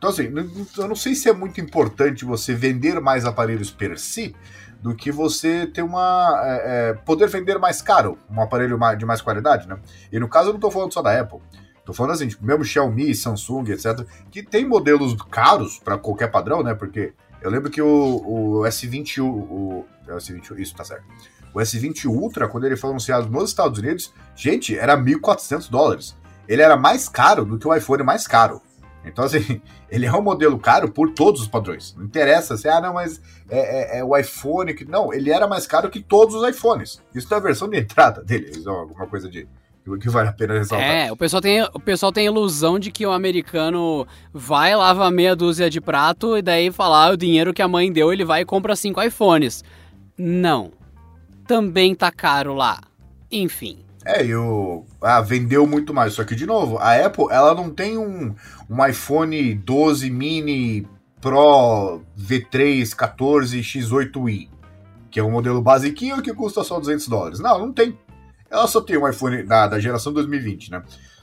[0.03, 0.33] Então, assim,
[0.79, 4.35] eu não sei se é muito importante você vender mais aparelhos per si
[4.83, 6.43] do que você ter uma.
[6.45, 9.79] É, é, poder vender mais caro um aparelho de mais qualidade, né?
[10.11, 11.39] E no caso, eu não estou falando só da Apple.
[11.85, 16.65] Tô falando assim, tipo, mesmo Xiaomi, Samsung, etc., que tem modelos caros para qualquer padrão,
[16.65, 16.75] né?
[16.75, 21.05] Porque eu lembro que o, o S20, o, o S20, isso tá certo.
[21.55, 26.17] O S20 Ultra, quando ele foi anunciado nos Estados Unidos, gente, era 1.400 dólares.
[26.49, 28.61] Ele era mais caro do que o iPhone mais caro.
[29.05, 29.61] Então, assim,
[29.91, 31.95] ele é um modelo caro por todos os padrões.
[31.97, 34.85] Não interessa se, ah, não, mas é, é, é, o iPhone que.
[34.85, 37.03] Não, ele era mais caro que todos os iPhones.
[37.15, 39.47] Isso é a versão de entrada dele, isso é alguma coisa de.
[40.01, 40.89] Que vale a pena ressaltar.
[40.89, 45.35] É, o pessoal, tem, o pessoal tem ilusão de que o americano vai, lava meia
[45.35, 48.43] dúzia de prato e daí falar ah, o dinheiro que a mãe deu, ele vai
[48.43, 49.65] e compra cinco iPhones.
[50.17, 50.71] Não.
[51.49, 52.81] Também tá caro lá.
[53.29, 53.79] Enfim.
[54.05, 54.85] É, e o.
[55.01, 56.15] Ah, vendeu muito mais.
[56.15, 58.35] Só que, de novo, a Apple, ela não tem um,
[58.69, 60.87] um iPhone 12 mini
[61.21, 64.49] Pro V3 14 X8i,
[65.11, 67.39] que é um modelo basiquinho que custa só 200 dólares.
[67.39, 67.97] Não, não tem.
[68.51, 70.83] Ela só tem um iPhone da, da geração 2020, né?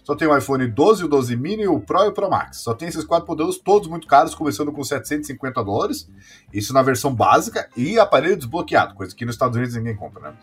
[0.09, 2.61] Só tem o iPhone 12, o 12 mini, o Pro e o Pro Max.
[2.61, 6.09] Só tem esses quatro modelos, todos muito caros, começando com 750 dólares.
[6.51, 10.37] Isso na versão básica e aparelho desbloqueado, coisa que nos Estados Unidos ninguém compra, né?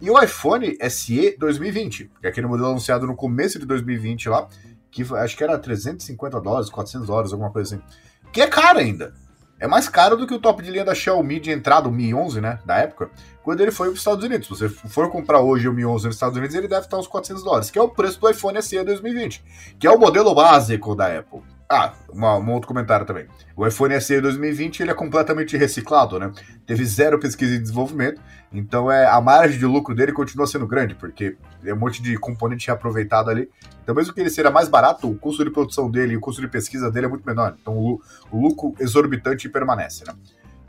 [0.00, 4.46] E o iPhone SE 2020, que é aquele modelo anunciado no começo de 2020 lá,
[4.90, 7.84] que acho que era 350 dólares, 400 dólares, alguma coisa assim.
[8.32, 9.14] Que é caro ainda.
[9.58, 12.12] É mais caro do que o top de linha da Xiaomi de entrada, o Mi
[12.12, 13.10] 11, né, da época,
[13.42, 14.46] quando ele foi para os Estados Unidos.
[14.46, 17.06] Se você for comprar hoje o Mi 11 nos Estados Unidos, ele deve estar uns
[17.06, 19.42] 400 dólares, que é o preço do iPhone SE 2020,
[19.78, 21.40] que é o modelo básico da Apple.
[21.68, 23.26] Ah, uma, um outro comentário também.
[23.56, 26.30] O iPhone SE 2020 ele é completamente reciclado, né?
[26.64, 28.20] Teve zero pesquisa e desenvolvimento,
[28.52, 32.16] então é a margem de lucro dele continua sendo grande, porque é um monte de
[32.18, 33.50] componente reaproveitado ali.
[33.82, 36.40] Então, mesmo que ele seja mais barato, o custo de produção dele e o custo
[36.40, 37.56] de pesquisa dele é muito menor.
[37.60, 38.00] Então, o,
[38.30, 40.14] o lucro exorbitante permanece, né?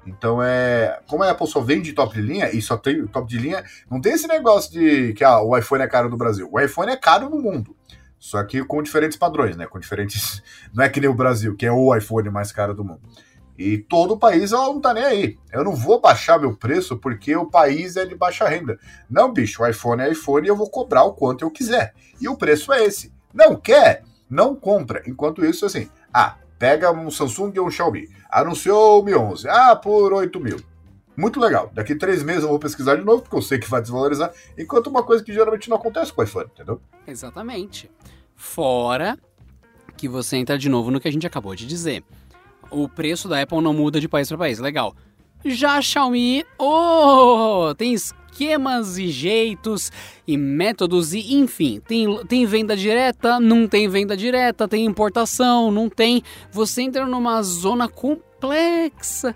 [0.07, 0.99] Então é.
[1.05, 3.99] Como a Apple só vende top de linha e só tem top de linha, não
[3.99, 6.47] tem esse negócio de que ah, o iPhone é caro no Brasil.
[6.51, 7.75] O iPhone é caro no mundo.
[8.19, 9.67] Só que com diferentes padrões, né?
[9.67, 10.41] Com diferentes.
[10.73, 13.01] Não é que nem o Brasil, que é o iPhone mais caro do mundo.
[13.57, 15.39] E todo o país ela não tá nem aí.
[15.51, 18.77] Eu não vou baixar meu preço porque o país é de baixa renda.
[19.09, 21.95] Não, bicho, o iPhone é iPhone e eu vou cobrar o quanto eu quiser.
[22.21, 23.11] E o preço é esse.
[23.33, 24.03] Não quer?
[24.29, 25.01] Não compra.
[25.07, 28.07] Enquanto isso, assim, ah, pega um Samsung ou um Xiaomi.
[28.29, 29.49] Anunciou o Mi 11.
[29.49, 30.57] Ah, por 8 mil.
[31.17, 31.71] Muito legal.
[31.73, 34.31] Daqui três meses eu vou pesquisar de novo, porque eu sei que vai desvalorizar.
[34.55, 36.79] Enquanto uma coisa que geralmente não acontece com o iPhone, entendeu?
[37.07, 37.89] Exatamente.
[38.35, 39.17] Fora
[39.97, 42.03] que você entra de novo no que a gente acabou de dizer.
[42.69, 44.59] O preço da Apple não muda de país para país.
[44.59, 44.95] Legal.
[45.43, 49.91] Já a Xiaomi, oh, tem esquemas e jeitos
[50.27, 55.89] e métodos e enfim, tem, tem venda direta, não tem venda direta, tem importação, não
[55.89, 56.21] tem.
[56.51, 59.35] Você entra numa zona complexa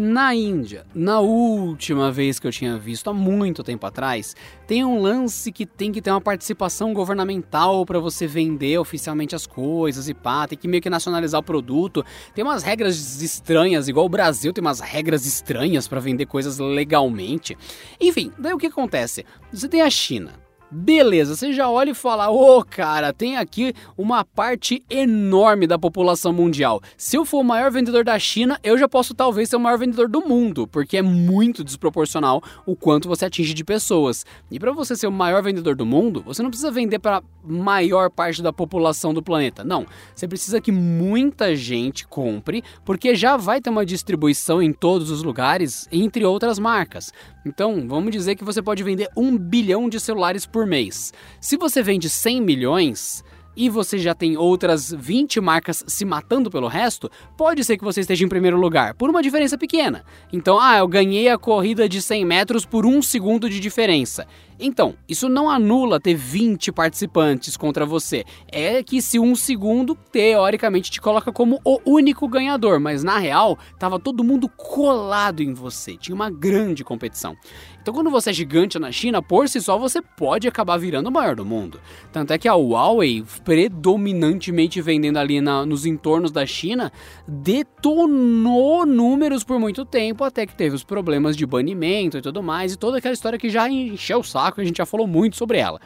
[0.00, 4.34] na Índia, na última vez que eu tinha visto, há muito tempo atrás,
[4.66, 9.46] tem um lance que tem que ter uma participação governamental para você vender oficialmente as
[9.46, 12.04] coisas e pá, tem que meio que nacionalizar o produto.
[12.34, 17.56] Tem umas regras estranhas, igual o Brasil tem umas regras estranhas para vender coisas legalmente.
[18.00, 19.24] Enfim, daí o que acontece?
[19.52, 20.32] Você tem a China,
[20.70, 25.78] Beleza, você já olha e fala: ô oh, cara, tem aqui uma parte enorme da
[25.78, 26.82] população mundial.
[26.94, 29.78] Se eu for o maior vendedor da China, eu já posso talvez ser o maior
[29.78, 34.26] vendedor do mundo, porque é muito desproporcional o quanto você atinge de pessoas.
[34.50, 38.10] E para você ser o maior vendedor do mundo, você não precisa vender para maior
[38.10, 39.64] parte da população do planeta.
[39.64, 45.10] Não, você precisa que muita gente compre, porque já vai ter uma distribuição em todos
[45.10, 47.10] os lugares, entre outras marcas.
[47.46, 51.12] Então, vamos dizer que você pode vender um bilhão de celulares por mês.
[51.40, 53.24] Se você vende 100 milhões,
[53.58, 58.02] e você já tem outras 20 marcas se matando pelo resto, pode ser que você
[58.02, 60.04] esteja em primeiro lugar, por uma diferença pequena.
[60.32, 64.28] Então, ah, eu ganhei a corrida de 100 metros por um segundo de diferença.
[64.58, 68.24] Então, isso não anula ter 20 participantes contra você.
[68.50, 73.58] É que se um segundo, teoricamente, te coloca como o único ganhador, mas na real,
[73.78, 75.96] tava todo mundo colado em você.
[75.96, 77.36] Tinha uma grande competição.
[77.80, 81.12] Então, quando você é gigante na China, por si só, você pode acabar virando o
[81.12, 81.80] maior do mundo.
[82.12, 86.92] Tanto é que a Huawei, predominantemente vendendo ali na, nos entornos da China,
[87.26, 92.72] detonou números por muito tempo, até que teve os problemas de banimento e tudo mais,
[92.74, 95.58] e toda aquela história que já encheu o saco, a gente já falou muito sobre
[95.58, 95.80] ela.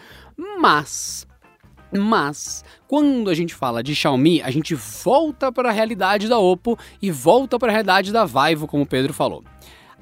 [0.59, 1.27] Mas
[1.99, 6.79] mas, quando a gente fala de Xiaomi, a gente volta para a realidade da Oppo
[7.03, 9.45] e volta para a realidade da Vivo, como o Pedro falou.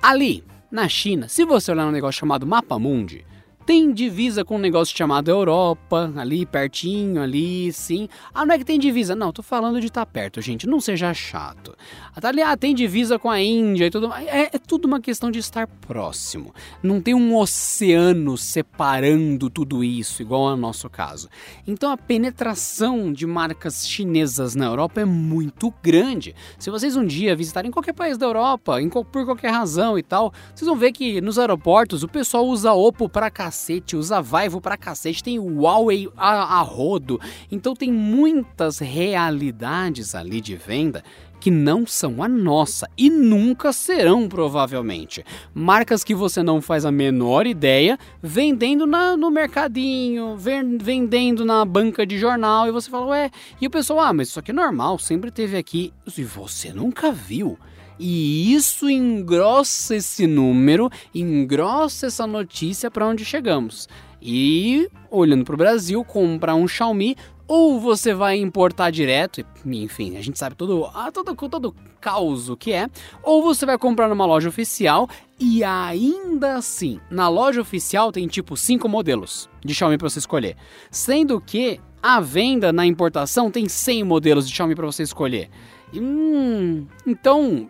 [0.00, 3.24] Ali, na China, se você olhar um negócio chamado Mapa Mundi,
[3.66, 8.08] tem divisa com um negócio chamado Europa, ali pertinho, ali, sim.
[8.34, 9.14] Ah, não é que tem divisa.
[9.14, 10.66] Não, tô falando de estar tá perto, gente.
[10.66, 11.76] Não seja chato.
[12.20, 14.12] Tá ali, ah, tem divisa com a Índia e tudo.
[14.12, 16.54] É, é tudo uma questão de estar próximo.
[16.82, 21.28] Não tem um oceano separando tudo isso, igual é o nosso caso.
[21.66, 26.34] Então a penetração de marcas chinesas na Europa é muito grande.
[26.58, 30.32] Se vocês um dia visitarem qualquer país da Europa, em, por qualquer razão e tal,
[30.54, 34.60] vocês vão ver que nos aeroportos o pessoal usa Oppo pra caçar cacete, usa Vivo
[34.60, 37.20] pra cacete, tem Huawei a, a rodo.
[37.52, 41.04] Então tem muitas realidades ali de venda
[41.38, 45.24] que não são a nossa e nunca serão, provavelmente.
[45.54, 52.04] Marcas que você não faz a menor ideia, vendendo na, no mercadinho, vendendo na banca
[52.04, 54.98] de jornal, e você fala, ué, e o pessoal, ah, mas isso aqui é normal,
[54.98, 57.58] sempre teve aqui, e você nunca viu.
[58.02, 63.86] E isso engrossa esse número, engrossa essa notícia para onde chegamos.
[64.22, 67.14] E olhando para o Brasil, comprar um Xiaomi
[67.46, 72.72] ou você vai importar direto, enfim, a gente sabe todo, ah, todo, todo caos que
[72.72, 72.88] é,
[73.22, 75.06] ou você vai comprar numa loja oficial
[75.38, 80.56] e ainda assim, na loja oficial tem tipo 5 modelos de Xiaomi para você escolher,
[80.90, 85.50] sendo que a venda na importação tem 100 modelos de Xiaomi para você escolher.
[85.94, 87.68] Hum, então,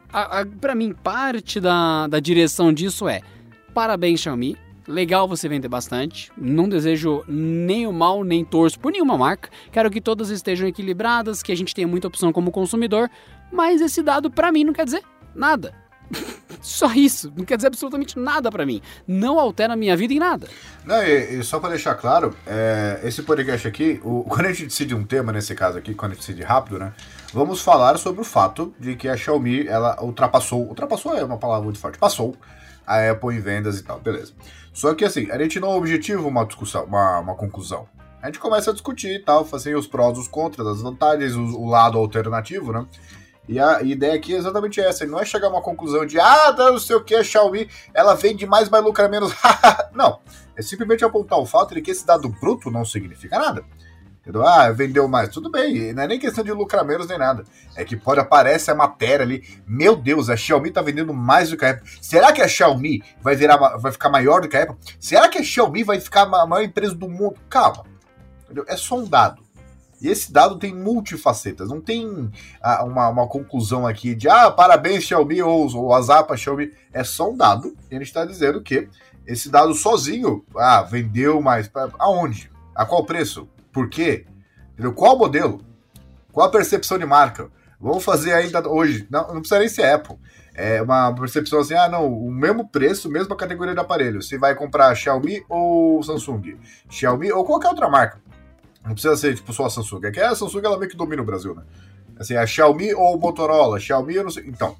[0.61, 3.21] para mim, parte da, da direção disso é:
[3.75, 4.57] parabéns, Xiaomi.
[4.89, 6.33] Legal você vender bastante.
[6.37, 9.49] Não desejo nem o mal, nem torço por nenhuma marca.
[9.71, 13.09] Quero que todas estejam equilibradas, que a gente tenha muita opção como consumidor.
[13.53, 15.03] Mas esse dado, para mim, não quer dizer
[15.35, 15.73] nada.
[16.61, 18.83] Só isso, não quer dizer absolutamente nada para mim.
[19.07, 20.49] Não altera a minha vida em nada.
[20.85, 24.67] Não, e, e só para deixar claro, é, esse podcast aqui, o, quando a gente
[24.67, 26.93] decide um tema, nesse caso aqui, quando a gente decide rápido, né?
[27.33, 31.65] Vamos falar sobre o fato de que a Xiaomi, ela ultrapassou, ultrapassou é uma palavra
[31.65, 32.35] muito forte, passou
[32.85, 34.33] a Apple em vendas e tal, beleza.
[34.73, 37.89] Só que assim, a gente não objetiva uma discussão, uma, uma conclusão.
[38.21, 41.43] A gente começa a discutir e tal, fazer os prós, os contras, as vantagens, o,
[41.57, 42.85] o lado alternativo, né?
[43.49, 46.53] E a ideia aqui é exatamente essa, não é chegar a uma conclusão de ah,
[46.57, 49.33] não sei o que, a Xiaomi, ela vende mais, mas lucra menos.
[49.95, 50.19] não,
[50.57, 53.65] é simplesmente apontar o fato de que esse dado bruto não significa nada.
[54.31, 54.47] Entendeu?
[54.47, 55.29] Ah, vendeu mais.
[55.29, 57.43] Tudo bem, não é nem questão de lucrar menos nem nada.
[57.75, 59.43] É que pode aparecer a matéria ali.
[59.67, 61.91] Meu Deus, a Xiaomi tá vendendo mais do que a Apple.
[62.01, 64.77] Será que a Xiaomi vai, virar, vai ficar maior do que a Apple?
[65.01, 67.35] Será que a Xiaomi vai ficar a maior empresa do mundo?
[67.49, 67.85] Calma.
[68.45, 68.65] Entendeu?
[68.69, 69.43] É só um dado.
[70.01, 72.31] E esse dado tem multifacetas, não tem
[72.63, 76.73] ah, uma, uma, conclusão aqui de ah, parabéns Xiaomi ou, ou Azapa Xiaomi.
[76.93, 78.89] É só um dado e a gente está dizendo que
[79.27, 81.69] esse dado sozinho, ah, vendeu mais.
[81.69, 82.51] Pra, aonde?
[82.75, 83.49] A qual preço?
[83.73, 84.27] Por quê?
[84.73, 84.93] Entendeu?
[84.93, 85.61] Qual modelo?
[86.33, 87.51] Qual a percepção de marca?
[87.81, 89.07] Vamos fazer ainda hoje.
[89.11, 90.17] Não, não precisa nem ser Apple.
[90.55, 94.21] É uma percepção assim, ah, não, o mesmo preço, mesma categoria de aparelho.
[94.21, 96.59] Você vai comprar Xiaomi ou Samsung?
[96.89, 98.21] Xiaomi ou qualquer outra marca.
[98.85, 100.01] Não precisa ser, tipo, só a Samsung.
[100.05, 101.63] É que a Samsung, ela meio que domina o Brasil, né?
[102.19, 103.81] Assim, a Xiaomi ou Motorola.
[103.81, 104.45] Xiaomi, eu não sei.
[104.47, 104.77] Então,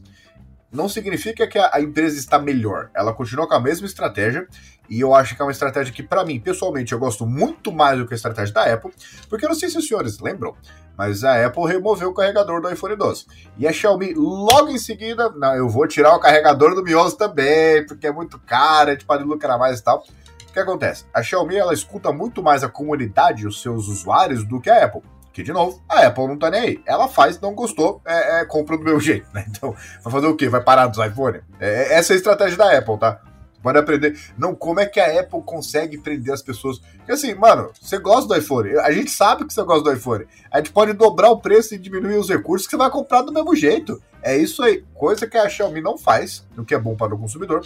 [0.73, 2.91] não significa que a, empresa está melhor.
[2.95, 4.47] Ela continua com a mesma estratégia.
[4.89, 7.99] E eu acho que é uma estratégia que, para mim, pessoalmente, eu gosto muito mais
[7.99, 8.93] do que a estratégia da Apple.
[9.29, 10.55] Porque eu não sei se os senhores lembram,
[10.97, 13.27] mas a Apple removeu o carregador do iPhone 12.
[13.57, 17.17] E a Xiaomi, logo em seguida, não, eu vou tirar o carregador do Mi 11
[17.17, 20.05] também, porque é muito caro, a gente pode lucrar mais e tal.
[20.49, 21.05] O que acontece?
[21.15, 25.03] A Xiaomi ela escuta muito mais a comunidade, os seus usuários, do que a Apple.
[25.33, 26.83] Que, de novo, a Apple não tá nem aí.
[26.85, 29.45] Ela faz, não gostou, é, é compra do meu jeito, né?
[29.49, 30.49] Então, vai fazer o quê?
[30.49, 31.41] Vai parar dos iPhone?
[31.61, 33.21] É, é, essa é a estratégia da Apple, tá?
[33.63, 34.19] Pode aprender.
[34.39, 36.79] Não, como é que a Apple consegue prender as pessoas?
[36.79, 38.71] Porque assim, mano, você gosta do iPhone.
[38.79, 40.27] A gente sabe que você gosta do iPhone.
[40.51, 43.33] A gente pode dobrar o preço e diminuir os recursos que você vai comprar do
[43.33, 44.03] mesmo jeito.
[44.23, 44.83] É isso aí.
[44.95, 47.63] Coisa que a Xiaomi não faz, o que é bom para o consumidor.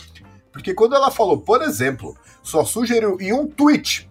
[0.53, 4.11] Porque quando ela falou, por exemplo, só sugeriu em um tweet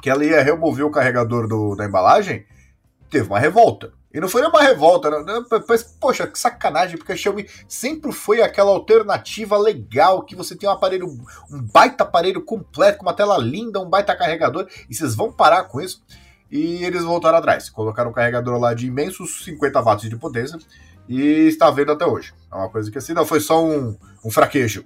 [0.00, 2.44] que ela ia remover o carregador do, da embalagem,
[3.14, 3.92] teve uma revolta.
[4.12, 8.42] E não foi uma revolta, não, mas, poxa, que sacanagem, porque a Xiaomi sempre foi
[8.42, 11.06] aquela alternativa legal, que você tem um aparelho,
[11.50, 15.64] um baita aparelho completo, com uma tela linda, um baita carregador, e vocês vão parar
[15.64, 16.02] com isso.
[16.50, 20.58] E eles voltaram atrás, colocaram um carregador lá de imensos 50 watts de potência,
[21.08, 22.32] e está vendo até hoje.
[22.50, 24.84] É uma coisa que assim, não foi só um, um fraquejo.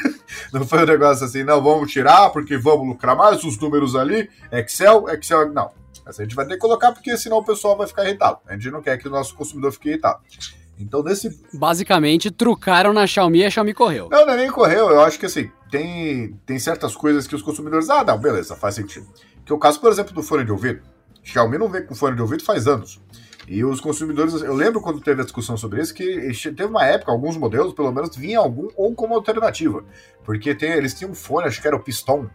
[0.52, 4.30] não foi um negócio assim, não, vamos tirar porque vamos lucrar mais, os números ali,
[4.52, 5.70] Excel, Excel, não
[6.08, 8.38] essa a gente vai ter que colocar porque senão o pessoal vai ficar irritado.
[8.46, 10.20] A gente não quer que o nosso consumidor fique irritado.
[10.78, 11.40] Então, nesse.
[11.52, 14.08] Basicamente, trucaram na Xiaomi e a Xiaomi correu.
[14.10, 14.90] Não, não é nem correu.
[14.90, 17.90] Eu acho que assim, tem, tem certas coisas que os consumidores.
[17.90, 19.06] Ah, não, beleza, faz sentido.
[19.44, 20.80] Que o caso, por exemplo, do fone de ouvido.
[21.22, 23.00] Xiaomi não vem com fone de ouvido faz anos.
[23.46, 26.04] E os consumidores, eu lembro quando teve a discussão sobre isso, que
[26.34, 29.82] teve uma época, alguns modelos, pelo menos, vinha algum ou como alternativa.
[30.22, 32.28] Porque tem, eles tinham um fone, acho que era o Piston,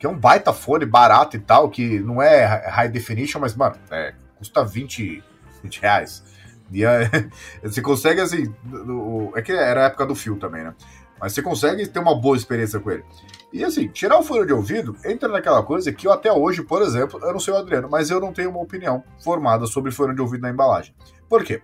[0.00, 3.76] que é um baita fone barato e tal, que não é high definition, mas, mano,
[3.90, 5.22] é, custa 20,
[5.62, 6.24] 20 reais.
[6.72, 7.10] E é,
[7.62, 8.52] você consegue, assim,
[9.36, 10.74] é que era a época do fio também, né?
[11.20, 13.04] Mas você consegue ter uma boa experiência com ele.
[13.52, 16.80] E assim, tirar o fone de ouvido entra naquela coisa que eu até hoje, por
[16.80, 20.14] exemplo, eu não sei o Adriano, mas eu não tenho uma opinião formada sobre fone
[20.14, 20.94] de ouvido na embalagem.
[21.28, 21.60] Por quê?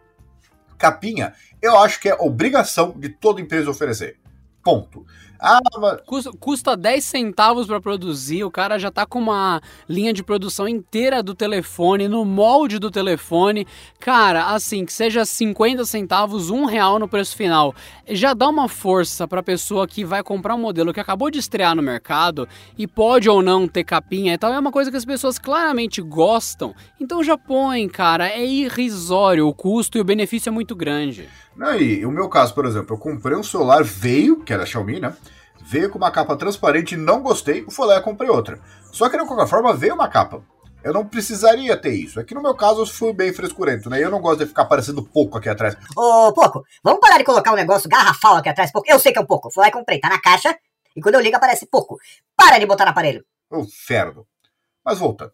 [0.77, 1.33] Capinha,
[1.63, 4.19] eu acho que é obrigação de toda empresa oferecer.
[4.67, 5.07] Ponto.
[5.39, 6.01] Ah, mas...
[6.05, 10.67] custa, custa 10 centavos para produzir, o cara já tá com uma linha de produção
[10.67, 13.65] inteira do telefone, no molde do telefone.
[14.01, 17.73] Cara, assim, que seja 50 centavos, um real no preço final,
[18.09, 21.77] já dá uma força pra pessoa que vai comprar um modelo que acabou de estrear
[21.77, 24.53] no mercado e pode ou não ter capinha e tal.
[24.53, 26.75] É uma coisa que as pessoas claramente gostam.
[27.01, 31.29] Então já põe, cara, é irrisório o custo e o benefício é muito grande.
[31.57, 35.01] Não, e o meu caso, por exemplo, eu comprei um celular, veio, que era Xiaomi,
[35.01, 35.15] né?
[35.63, 38.61] Veio com uma capa transparente, não gostei, lá e comprei outra.
[38.93, 40.43] Só que de qualquer forma veio uma capa.
[40.85, 42.21] Eu não precisaria ter isso.
[42.21, 44.03] Aqui no meu caso eu fui bem frescurento, né?
[44.03, 45.77] Eu não gosto de ficar aparecendo pouco aqui atrás.
[45.97, 49.19] Ô, Poco, vamos parar de colocar um negócio garrafal aqui atrás, porque eu sei que
[49.19, 49.51] é um pouco.
[49.51, 50.57] Fui lá e comprei, tá na caixa,
[50.95, 51.99] e quando eu ligo aparece pouco.
[52.37, 53.25] Para de botar no aparelho.
[53.51, 54.27] Ô, ferno.
[54.85, 55.33] Mas voltando.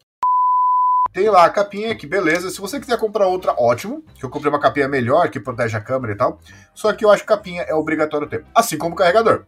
[1.13, 2.49] Tem lá a capinha, que beleza.
[2.49, 4.03] Se você quiser comprar outra, ótimo.
[4.15, 6.39] Que eu comprei uma capinha melhor, que protege a câmera e tal.
[6.73, 8.43] Só que eu acho que capinha é obrigatório ter.
[8.53, 9.45] Assim como o carregador.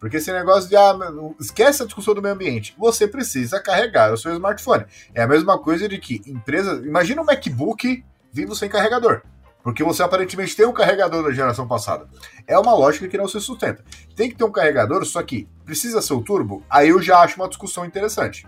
[0.00, 0.96] Porque esse negócio de ah,
[1.38, 2.74] esquece a discussão do meio ambiente.
[2.78, 4.86] Você precisa carregar o seu smartphone.
[5.14, 6.82] É a mesma coisa de que empresa.
[6.86, 8.02] Imagina um MacBook
[8.32, 9.22] vindo sem carregador.
[9.62, 12.06] Porque você aparentemente tem um carregador da geração passada.
[12.46, 13.82] É uma lógica que não se sustenta.
[14.14, 17.40] Tem que ter um carregador, só que precisa ser o turbo, aí eu já acho
[17.40, 18.46] uma discussão interessante.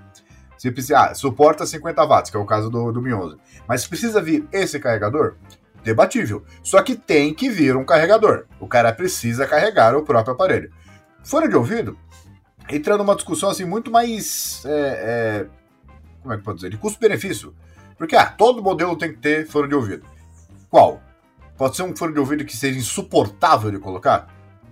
[0.58, 3.36] Se precisa, ah, suporta 50 watts, que é o caso do, do Mi 11.
[3.68, 5.36] Mas precisa vir esse carregador?
[5.82, 6.44] Debatível.
[6.62, 8.46] Só que tem que vir um carregador.
[8.58, 10.72] O cara precisa carregar o próprio aparelho.
[11.22, 11.96] Fora de ouvido,
[12.68, 14.64] entra numa discussão assim muito mais.
[14.64, 15.46] É, é,
[16.22, 16.70] como é que pode dizer?
[16.70, 17.54] De custo-benefício.
[17.96, 20.04] Porque, ah, todo modelo tem que ter fone de ouvido.
[20.68, 21.00] Qual?
[21.56, 24.28] Pode ser um fone de ouvido que seja insuportável de colocar?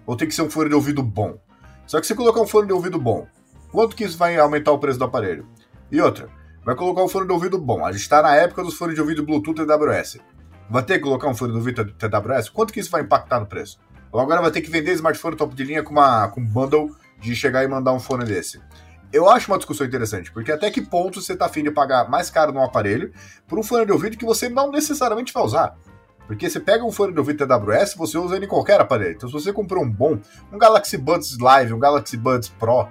[0.06, 1.38] Ou tem que ser um fone de ouvido bom?
[1.86, 3.26] Só que se colocar um fone de ouvido bom,
[3.70, 5.46] quanto que isso vai aumentar o preço do aparelho?
[5.94, 6.28] E outra,
[6.64, 7.86] vai colocar um fone de ouvido bom.
[7.86, 10.18] A gente está na época dos fones de ouvido Bluetooth TWS.
[10.68, 12.48] Vai ter que colocar um fone de ouvido TWS?
[12.48, 13.78] Quanto que isso vai impactar no preço?
[14.10, 16.90] Ou agora vai ter que vender smartphone top de linha com uma com um bundle
[17.20, 18.60] de chegar e mandar um fone desse.
[19.12, 22.28] Eu acho uma discussão interessante, porque até que ponto você está afim de pagar mais
[22.28, 23.12] caro num aparelho
[23.46, 25.76] por um fone de ouvido que você não necessariamente vai usar?
[26.26, 29.14] Porque você pega um fone de ouvido TWS, você usa ele em qualquer aparelho.
[29.14, 30.18] Então, se você comprou um bom,
[30.52, 32.88] um Galaxy Buds Live, um Galaxy Buds Pro,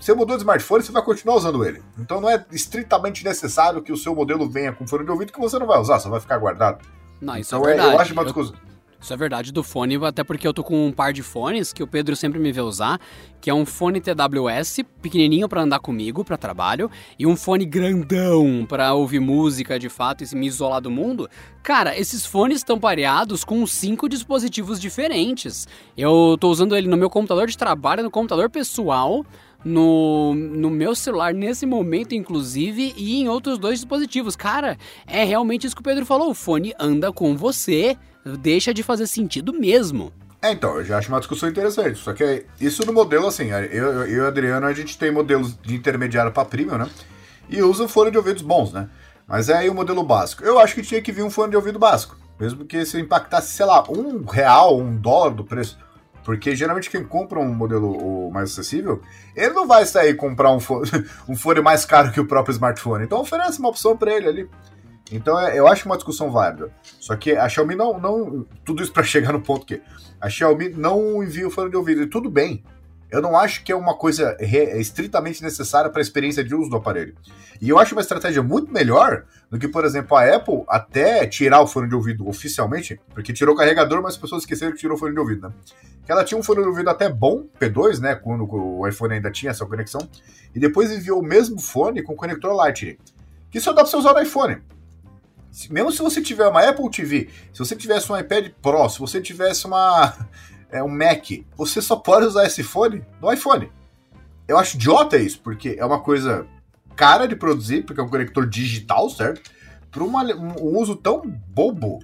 [0.00, 1.82] você mudou de smartphone, você vai continuar usando ele.
[1.98, 5.38] Então não é estritamente necessário que o seu modelo venha com fone de ouvido que
[5.38, 6.84] você não vai usar, só vai ficar guardado.
[7.20, 7.90] Não, isso então, é verdade.
[7.90, 8.56] É, eu acho uma discussão.
[9.00, 11.82] Isso é verdade do fone, até porque eu tô com um par de fones que
[11.82, 13.00] o Pedro sempre me vê usar,
[13.40, 18.66] que é um fone TWS pequenininho para andar comigo para trabalho e um fone grandão
[18.68, 21.30] para ouvir música de fato e me isolar do mundo.
[21.62, 25.66] Cara, esses fones estão pareados com cinco dispositivos diferentes.
[25.96, 29.24] Eu tô usando ele no meu computador de trabalho, no computador pessoal,
[29.64, 34.36] no, no meu celular nesse momento, inclusive, e em outros dois dispositivos.
[34.36, 37.96] Cara, é realmente isso que o Pedro falou: o fone anda com você,
[38.40, 40.12] deixa de fazer sentido mesmo.
[40.42, 41.98] É, então, eu já acho uma discussão interessante.
[41.98, 45.54] Só que isso no modelo, assim, eu, eu e o Adriano, a gente tem modelos
[45.60, 46.88] de intermediário para premium, né?
[47.48, 48.88] E usa fone de ouvidos bons, né?
[49.26, 50.42] Mas é aí o modelo básico.
[50.42, 52.16] Eu acho que tinha que vir um fone de ouvido básico.
[52.38, 55.78] Mesmo que se impactasse, sei lá, um real, um dólar do preço.
[56.24, 59.00] Porque geralmente quem compra um modelo mais acessível,
[59.34, 60.88] ele não vai sair comprar um fone,
[61.28, 63.04] um fone mais caro que o próprio smartphone.
[63.04, 64.50] Então oferece uma opção para ele ali.
[65.10, 66.70] Então é, eu acho uma discussão válida.
[67.00, 67.98] Só que a Xiaomi não.
[67.98, 69.80] não tudo isso para chegar no ponto que
[70.20, 72.02] a Xiaomi não envia o fone de ouvido.
[72.02, 72.62] E tudo bem.
[73.10, 76.76] Eu não acho que é uma coisa estritamente necessária para a experiência de uso do
[76.76, 77.14] aparelho.
[77.60, 81.60] E eu acho uma estratégia muito melhor do que, por exemplo, a Apple até tirar
[81.60, 84.96] o fone de ouvido oficialmente, porque tirou o carregador, mas as pessoas esqueceram que tirou
[84.96, 85.54] o fone de ouvido, né?
[86.04, 88.14] Que ela tinha um fone de ouvido até bom, P2, né?
[88.14, 90.08] Quando o iPhone ainda tinha essa conexão,
[90.54, 92.96] e depois enviou o mesmo fone com conector Lightning.
[93.50, 94.62] Que só dá para você usar no iPhone.
[95.68, 99.20] Mesmo se você tiver uma Apple TV, se você tivesse um iPad Pro, se você
[99.20, 100.14] tivesse uma
[100.72, 101.24] é, um Mac,
[101.56, 103.70] você só pode usar esse fone no iPhone.
[104.46, 106.46] Eu acho idiota isso, porque é uma coisa
[106.96, 109.50] cara de produzir, porque é um conector digital, certo?
[109.90, 112.00] Para um uso tão bobo.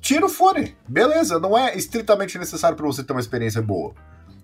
[0.00, 3.94] Tira o fone, beleza, não é estritamente necessário para você ter uma experiência boa.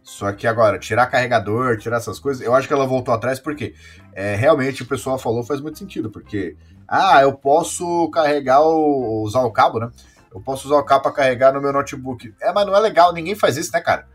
[0.03, 3.75] Só que agora, tirar carregador, tirar essas coisas, eu acho que ela voltou atrás porque
[4.13, 9.43] é, realmente o pessoal falou faz muito sentido, porque, ah, eu posso carregar, o, usar
[9.43, 9.91] o cabo, né?
[10.35, 12.35] Eu posso usar o cabo para carregar no meu notebook.
[12.43, 14.07] É, mas não é legal, ninguém faz isso, né, cara?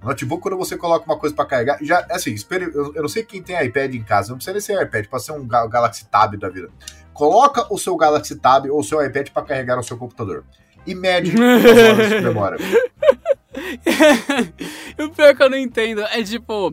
[0.00, 3.08] No notebook, quando você coloca uma coisa para carregar, já, assim, espere, eu, eu, não
[3.08, 6.06] sei quem tem iPad em casa, não precisa nem ser iPad, pode ser um Galaxy
[6.08, 6.70] Tab da vida.
[7.12, 10.44] Coloca o seu Galaxy Tab ou o seu iPad para carregar no seu computador.
[10.86, 12.58] E mede as horas de memória.
[14.98, 16.72] o pior é que eu não entendo é tipo,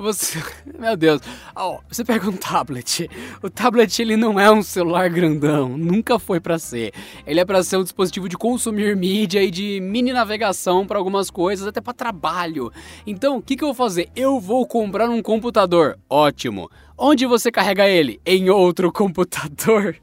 [0.00, 0.42] você,
[0.78, 1.20] meu Deus,
[1.56, 3.08] oh, você pega um tablet.
[3.42, 6.92] O tablet ele não é um celular grandão, nunca foi para ser.
[7.26, 11.30] Ele é para ser um dispositivo de consumir mídia e de mini navegação para algumas
[11.30, 12.72] coisas, até para trabalho.
[13.06, 14.08] Então, o que, que eu vou fazer?
[14.14, 15.98] Eu vou comprar um computador.
[16.08, 16.70] Ótimo.
[16.96, 18.20] Onde você carrega ele?
[18.26, 19.96] Em outro computador.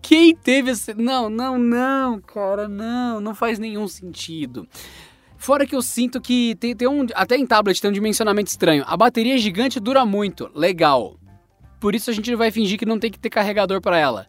[0.00, 0.94] Quem teve esse.
[0.94, 4.66] Não, não, não, cara, não, não faz nenhum sentido.
[5.46, 7.06] Fora que eu sinto que tem, tem um.
[7.14, 8.82] Até em tablet tem um dimensionamento estranho.
[8.84, 10.50] A bateria gigante dura muito.
[10.52, 11.20] Legal.
[11.78, 14.26] Por isso a gente vai fingir que não tem que ter carregador para ela.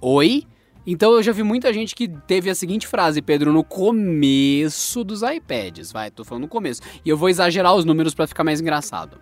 [0.00, 0.44] Oi?
[0.86, 5.20] Então eu já vi muita gente que teve a seguinte frase, Pedro, no começo dos
[5.20, 5.92] iPads.
[5.92, 6.80] Vai, tô falando no começo.
[7.04, 9.20] E eu vou exagerar os números para ficar mais engraçado.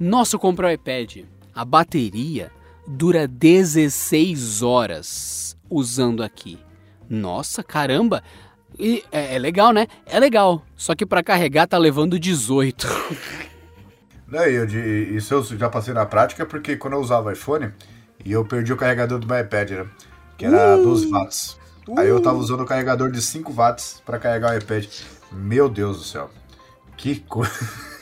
[0.00, 1.18] Nossa, eu comprei o iPad.
[1.54, 2.50] A bateria
[2.88, 6.58] dura 16 horas usando aqui.
[7.08, 8.20] Nossa, caramba!
[8.78, 9.86] E é, é, legal, né?
[10.04, 10.62] É legal.
[10.76, 12.86] Só que para carregar tá levando 18.
[14.28, 14.66] Não, eu,
[15.16, 17.72] isso eu já passei na prática porque quando eu usava iPhone
[18.24, 19.86] e eu perdi o carregador do meu iPad, né?
[20.36, 21.58] Que era uh, 12 watts.
[21.86, 21.98] Uh.
[21.98, 22.40] Aí eu tava uh!
[22.40, 24.86] usando o carregador de 5 watts para carregar o iPad.
[25.32, 26.30] Meu Deus do céu.
[26.96, 27.52] Que coisa.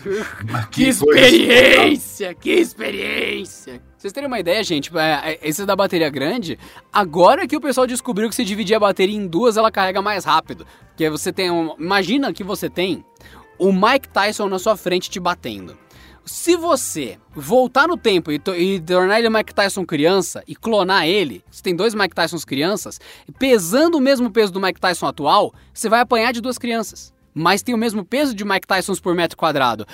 [0.02, 2.34] que, que experiência!
[2.34, 3.82] Que experiência!
[4.04, 6.58] Vocês terem uma ideia, gente, é, é, esse da bateria grande,
[6.92, 10.26] agora que o pessoal descobriu que se dividir a bateria em duas, ela carrega mais
[10.26, 10.66] rápido.
[10.88, 13.02] Porque você tem um, Imagina que você tem
[13.58, 15.74] o Mike Tyson na sua frente te batendo.
[16.22, 21.42] Se você voltar no tempo e, e, tornar ele Mike Tyson criança e clonar ele,
[21.50, 23.00] você tem dois Mike Tysons crianças,
[23.38, 27.62] pesando o mesmo peso do Mike Tyson atual, você vai apanhar de duas crianças mas
[27.62, 29.86] tem o mesmo peso de Mike Tyson por metro quadrado.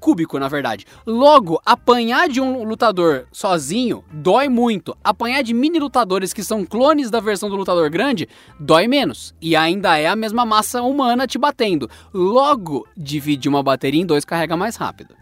[0.00, 0.84] Cúbico, na verdade.
[1.06, 4.96] Logo, apanhar de um lutador sozinho dói muito.
[5.02, 8.28] Apanhar de mini lutadores que são clones da versão do lutador grande
[8.60, 9.34] dói menos.
[9.40, 11.88] E ainda é a mesma massa humana te batendo.
[12.12, 15.14] Logo, dividir uma bateria em dois carrega mais rápido.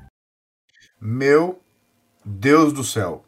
[1.00, 1.60] Meu
[2.24, 3.24] Deus do céu.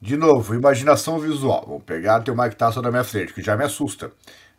[0.00, 1.64] De novo, imaginação visual.
[1.66, 4.10] Vou pegar teu Mike Tyson na minha frente, que já me assusta.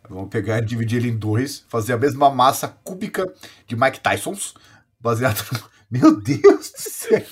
[0.08, 3.32] Vamos pegar e dividir ele em dois, fazer a mesma massa cúbica
[3.66, 4.54] de Mike Tysons,
[5.00, 5.72] baseado no...
[5.90, 7.22] Meu Deus do céu!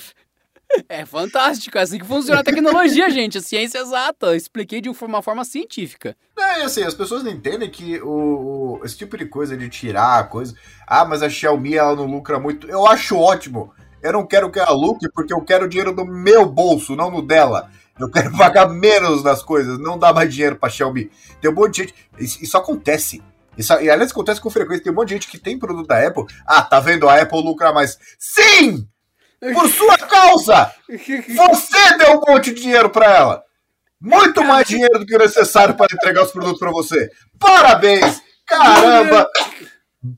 [0.87, 4.27] É fantástico, é assim que funciona a tecnologia, gente, a ciência exata.
[4.27, 6.15] Eu expliquei de uma forma científica.
[6.37, 10.29] É, assim, as pessoas não entendem que o, o, esse tipo de coisa de tirar
[10.29, 10.55] coisa.
[10.87, 12.67] Ah, mas a Xiaomi ela não lucra muito.
[12.69, 13.73] Eu acho ótimo.
[14.01, 17.21] Eu não quero que ela lucre porque eu quero dinheiro no meu bolso, não no
[17.21, 17.69] dela.
[18.05, 21.11] Eu quero pagar menos nas coisas, não dá mais dinheiro pra Xiaomi.
[21.39, 21.95] Tem um monte de gente.
[22.19, 23.21] Isso, isso acontece.
[23.57, 24.83] Isso, e aliás, acontece com frequência.
[24.83, 26.25] Tem um monte de gente que tem produto da Apple.
[26.45, 27.07] Ah, tá vendo?
[27.07, 27.97] A Apple lucra mais.
[28.17, 28.87] Sim!
[29.53, 30.71] Por sua causa!
[30.89, 33.43] Você deu um monte de dinheiro pra ela!
[33.99, 37.07] Muito mais dinheiro do que o necessário para entregar os produtos para você.
[37.37, 38.19] Parabéns!
[38.47, 39.29] Caramba!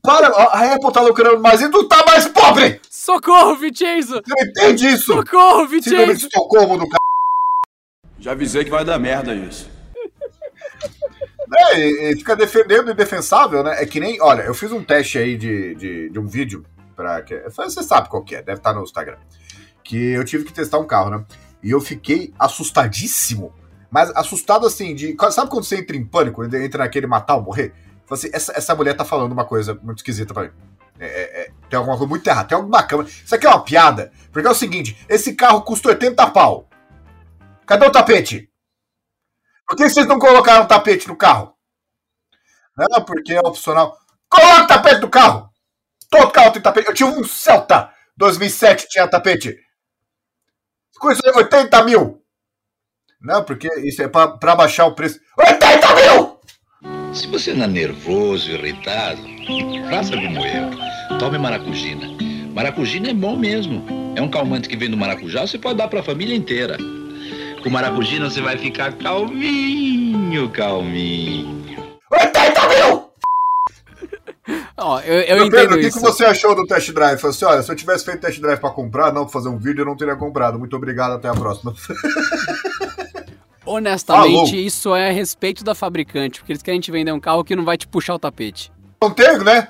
[0.02, 2.80] Para, a Apple tá lucrando mais e tu tá mais pobre!
[2.88, 4.22] Socorro, Vincenzo!
[4.24, 5.12] Você entende isso?
[5.12, 5.96] Socorro, Vincenzo!
[5.96, 6.96] Síndrome de Estocolmo do c...
[8.24, 9.70] Já avisei que vai dar merda isso.
[11.54, 13.82] É, e, e fica defendendo o indefensável, né?
[13.82, 14.18] É que nem.
[14.22, 16.64] Olha, eu fiz um teste aí de, de, de um vídeo.
[16.96, 19.18] Pra, que, você sabe qual que é, deve estar no Instagram.
[19.82, 21.24] Que eu tive que testar um carro, né?
[21.62, 23.52] E eu fiquei assustadíssimo.
[23.90, 25.14] Mas assustado assim, de.
[25.30, 27.74] Sabe quando você entra em pânico, entra naquele matar ou morrer?
[28.10, 30.50] Assim, essa, essa mulher tá falando uma coisa muito esquisita pra mim.
[30.98, 33.06] É, é, é, tem alguma coisa muito errada, tem alguma câmera.
[33.10, 34.10] Isso aqui é uma piada.
[34.32, 36.70] Porque é o seguinte: esse carro custa 80 pau.
[37.66, 38.50] Cadê o tapete?
[39.66, 41.54] Por que vocês não colocaram tapete no carro?
[42.76, 43.96] Não, porque é opcional.
[44.28, 45.50] Coloca o tapete no carro!
[46.10, 46.88] Todo carro tem tapete.
[46.88, 49.58] Eu tive um Celta 2007 tinha tapete.
[50.98, 52.22] Coisa 80 mil.
[53.20, 55.18] Não, porque isso é pra baixar o preço.
[55.38, 56.40] 80 mil!
[57.14, 59.22] Se você anda nervoso, irritado,
[59.88, 61.18] faça como eu.
[61.18, 62.06] Tome maracujina.
[62.52, 63.84] Maracujina é bom mesmo.
[64.16, 66.76] É um calmante que vem do maracujá, você pode dar para a família inteira.
[67.64, 71.64] Com maracujina você vai ficar calminho, calminho.
[72.12, 73.10] 80 mil!
[74.76, 77.18] Ó, eu, eu Meu entendo Pedro, o que, que você achou do test drive?
[77.18, 79.56] Falei assim, olha, se eu tivesse feito test drive pra comprar, não pra fazer um
[79.56, 80.58] vídeo, eu não teria comprado.
[80.58, 81.74] Muito obrigado, até a próxima.
[83.64, 84.54] Honestamente, Falou.
[84.54, 87.64] isso é a respeito da fabricante, porque eles querem te vender um carro que não
[87.64, 88.70] vai te puxar o tapete.
[89.00, 89.68] Não tem, né?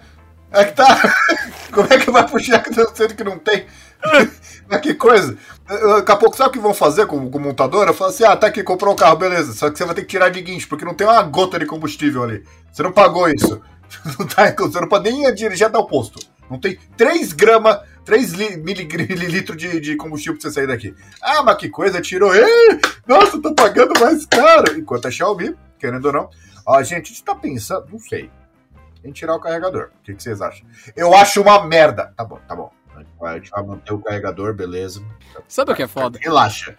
[0.50, 1.00] É que tá.
[1.72, 3.66] Como é que vai puxar sendo que não tem?
[4.68, 5.36] Mas que coisa.
[5.66, 7.92] Daqui a pouco, sabe o que vão fazer com, com montadora?
[7.92, 9.52] Fala assim: ah, tá aqui, comprou um carro, beleza.
[9.52, 11.66] Só que você vai ter que tirar de guincho, porque não tem uma gota de
[11.66, 12.44] combustível ali.
[12.72, 13.60] Você não pagou isso.
[14.18, 16.18] Não tá, você não pode nem dirigir até o posto.
[16.50, 20.92] Não tem 3 gramas, 3 li, miligr- mililitros de, de combustível pra você sair daqui.
[21.22, 22.34] Ah, mas que coisa, tirou.
[22.34, 24.76] Ei, nossa, tô pagando mais caro.
[24.76, 26.30] Enquanto a Xiaomi, querendo ou não.
[26.66, 28.30] Ó, gente, a gente tá pensando, não sei
[29.04, 29.90] em tirar o carregador.
[30.00, 30.66] O que, que vocês acham?
[30.96, 32.12] Eu acho uma merda.
[32.16, 32.72] Tá bom, tá bom.
[33.22, 35.02] A gente vai manter o carregador, beleza.
[35.48, 36.18] Sabe o que é foda?
[36.20, 36.76] Relaxa.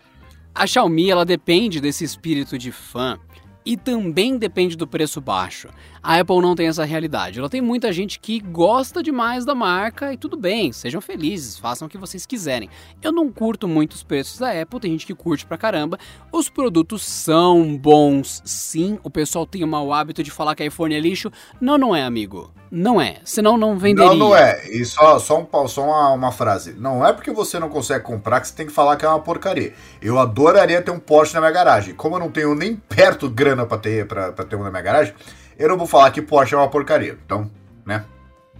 [0.53, 3.19] A Xiaomi, ela depende desse espírito de fã
[3.65, 5.69] e também depende do preço baixo.
[6.05, 7.39] A Apple não tem essa realidade.
[7.39, 11.87] Ela tem muita gente que gosta demais da marca e tudo bem, sejam felizes, façam
[11.87, 12.69] o que vocês quiserem.
[13.01, 15.97] Eu não curto muito os preços da Apple, tem gente que curte pra caramba.
[16.31, 18.99] Os produtos são bons, sim.
[19.01, 21.31] O pessoal tem o mau hábito de falar que iPhone é lixo.
[21.59, 22.53] Não, não é, amigo.
[22.69, 23.17] Não é.
[23.23, 24.11] Senão não venderia.
[24.11, 24.69] Não, não é.
[24.69, 26.73] E só, só, um, só uma, uma frase.
[26.77, 29.19] Não é porque você não consegue comprar que você tem que falar que é uma
[29.21, 29.73] porcaria.
[29.99, 31.95] Eu adoraria ter um Porsche na minha garagem.
[31.95, 34.83] Como eu não tenho nem perto grana pra ter, pra, pra ter um na minha
[34.83, 35.15] garagem,
[35.57, 37.17] eu não vou falar que Porsche é uma porcaria.
[37.25, 37.49] Então,
[37.85, 38.05] né?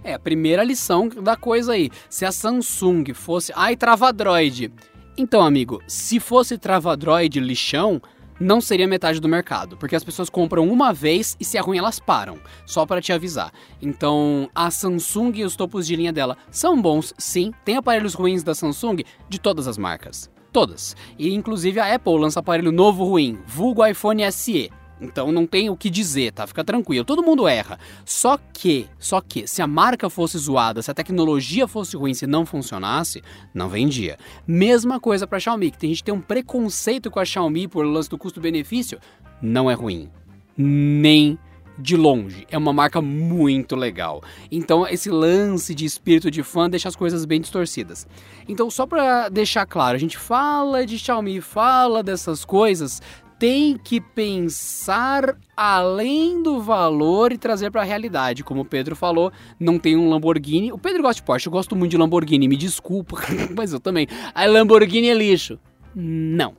[0.02, 1.90] É, a primeira lição da coisa aí.
[2.08, 3.52] Se a Samsung fosse.
[3.56, 4.72] Ai, Travadroid.
[5.18, 8.00] Então, amigo, se fosse Travadroid lixão,
[8.38, 9.76] não seria metade do mercado.
[9.76, 12.38] Porque as pessoas compram uma vez e se é ruim elas param.
[12.66, 13.52] Só para te avisar.
[13.80, 17.52] Então, a Samsung e os topos de linha dela são bons, sim.
[17.64, 20.30] Tem aparelhos ruins da Samsung de todas as marcas.
[20.52, 20.96] Todas.
[21.18, 24.70] E inclusive a Apple lança aparelho novo ruim, vulgo iPhone SE.
[25.00, 26.46] Então não tem o que dizer, tá?
[26.46, 27.04] Fica tranquilo.
[27.04, 27.78] Todo mundo erra.
[28.04, 32.26] Só que, só que, se a marca fosse zoada, se a tecnologia fosse ruim, se
[32.26, 33.22] não funcionasse,
[33.52, 34.18] não vendia.
[34.46, 37.84] Mesma coisa pra Xiaomi, que tem gente que tem um preconceito com a Xiaomi por
[37.84, 38.98] lance do custo-benefício.
[39.42, 40.08] Não é ruim.
[40.56, 41.38] Nem
[41.78, 42.46] de longe.
[42.50, 44.22] É uma marca muito legal.
[44.50, 48.06] Então, esse lance de espírito de fã deixa as coisas bem distorcidas.
[48.48, 53.02] Então, só pra deixar claro, a gente fala de Xiaomi, fala dessas coisas,
[53.38, 58.42] tem que pensar além do valor e trazer pra realidade.
[58.42, 60.72] Como o Pedro falou, não tem um Lamborghini.
[60.72, 63.16] O Pedro gosta de Porsche, eu gosto muito de Lamborghini, me desculpa,
[63.56, 64.06] mas eu também.
[64.34, 65.58] A Lamborghini é lixo.
[65.94, 66.56] Não.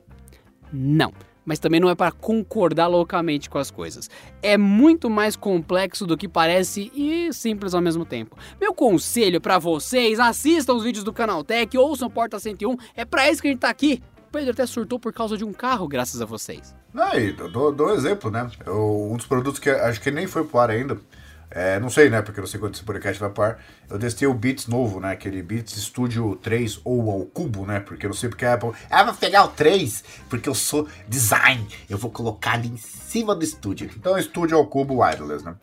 [0.72, 1.12] Não
[1.48, 4.10] mas também não é para concordar loucamente com as coisas.
[4.42, 8.36] É muito mais complexo do que parece e simples ao mesmo tempo.
[8.60, 13.40] Meu conselho para vocês, assistam os vídeos do Canaltech, ouçam Porta 101, é para isso
[13.40, 14.02] que a gente tá aqui.
[14.28, 16.74] Pedro até surtou por causa de um carro, graças a vocês.
[16.92, 18.50] Não, e dou, dou um exemplo, né?
[18.66, 20.98] Eu- um dos produtos que acho que nem foi pro ar ainda.
[21.50, 22.20] é, não sei, né?
[22.20, 23.58] Porque não sei quando esse podcast vai pro ar.
[23.88, 25.12] Eu testei o Beats novo, né?
[25.12, 27.80] Aquele Beats Studio 3 ou ao cubo, né?
[27.80, 28.72] Porque eu não sei porque a Apple.
[28.90, 31.66] Ah, vou pegar o 3, porque eu sou design.
[31.88, 33.88] Eu vou colocar ali em cima do estúdio.
[33.96, 35.54] Então, estúdio ao cubo wireless, né?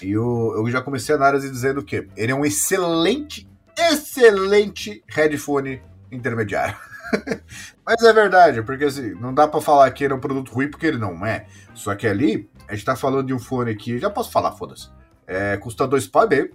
[0.00, 5.82] E eu, eu já comecei a análise dizendo que ele é um excelente, excelente headphone
[6.10, 6.76] intermediário.
[7.84, 10.70] Mas é verdade, porque assim, não dá pra falar que ele é um produto ruim
[10.70, 11.46] porque ele não é.
[11.74, 14.90] Só que ali, a gente tá falando de um fone aqui, já posso falar, foda-se.
[15.26, 16.50] É, custa dois pau e.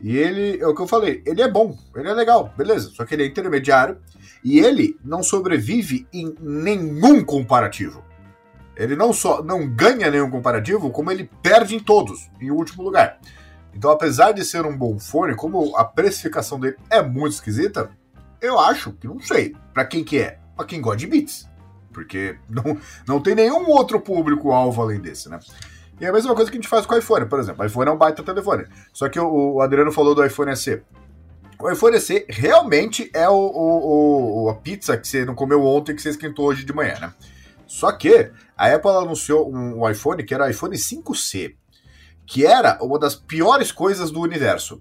[0.00, 2.90] E ele, é o que eu falei, ele é bom, ele é legal, beleza.
[2.90, 3.98] Só que ele é intermediário
[4.44, 8.04] e ele não sobrevive em nenhum comparativo.
[8.76, 13.18] Ele não só não ganha nenhum comparativo, como ele perde em todos, em último lugar.
[13.74, 17.90] Então, apesar de ser um bom fone, como a precificação dele é muito esquisita,
[18.40, 20.38] eu acho que não sei pra quem que é.
[20.56, 21.48] Pra quem gosta de beats.
[21.92, 22.76] Porque não,
[23.06, 25.38] não tem nenhum outro público-alvo além desse, né?
[26.00, 27.62] E é a mesma coisa que a gente faz com o iPhone, por exemplo.
[27.62, 28.64] O iPhone é um baita telefone.
[28.92, 30.82] Só que o, o Adriano falou do iPhone SE.
[31.60, 35.94] O iPhone SE realmente é o, o- o- a pizza que você não comeu ontem
[35.94, 37.12] que você esquentou hoje de manhã, né?
[37.66, 41.54] Só que a Apple anunciou um, um iPhone que era o iPhone 5C,
[42.26, 44.80] que era uma das piores coisas do universo.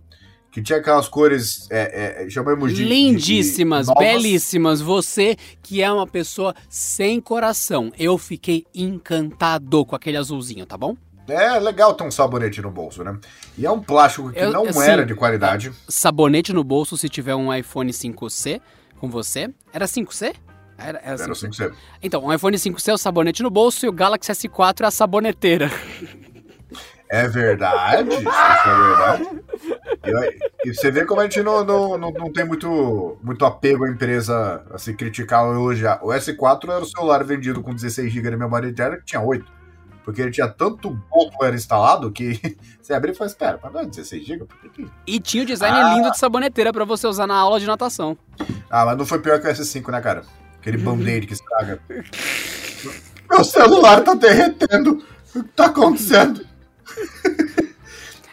[0.51, 2.77] Que tinha aquelas cores, é, é, chamamos de.
[2.83, 4.07] de- Lindíssimas, de novas.
[4.07, 4.81] belíssimas.
[4.81, 7.91] Você que é uma pessoa sem coração.
[7.97, 10.95] Eu fiquei encantado com aquele azulzinho, tá bom?
[11.29, 13.19] é legal ter um sabonete no bolso, né?
[13.57, 15.73] E é um plástico que Eu- não assim, era de qualidade.
[15.85, 18.61] Sabonete no bolso se tiver um iPhone 5C
[18.97, 19.49] com você.
[19.73, 20.33] Era 5C?
[20.77, 21.65] Era, era Era o 5C.
[21.65, 21.73] 5C.
[22.01, 24.91] Então, um iPhone 5C é o sabonete no bolso e o Galaxy S4 é a
[24.91, 25.69] saboneteira.
[27.09, 28.29] É verdade, isso
[28.67, 29.41] é verdade.
[30.63, 33.85] E, e você vê como a gente não, não, não, não tem muito, muito apego
[33.85, 35.99] à empresa a se criticar ou elogiar.
[36.03, 39.45] O S4 era o celular vendido com 16 GB de memória interna que tinha 8.
[40.03, 42.39] Porque ele tinha tanto software instalado que
[42.81, 44.45] você abrir e fala, espera, mas não é 16 GB?
[44.45, 44.87] Por que que...
[45.05, 45.93] E tinha o design Ah.
[45.95, 48.17] lindo de saboneteira pra você usar na aula de natação.
[48.69, 50.23] Ah, mas não foi pior que o S5, né, cara?
[50.59, 51.79] Aquele band-aid que estraga.
[53.29, 55.03] Meu celular tá derretendo.
[55.35, 56.45] O que tá acontecendo?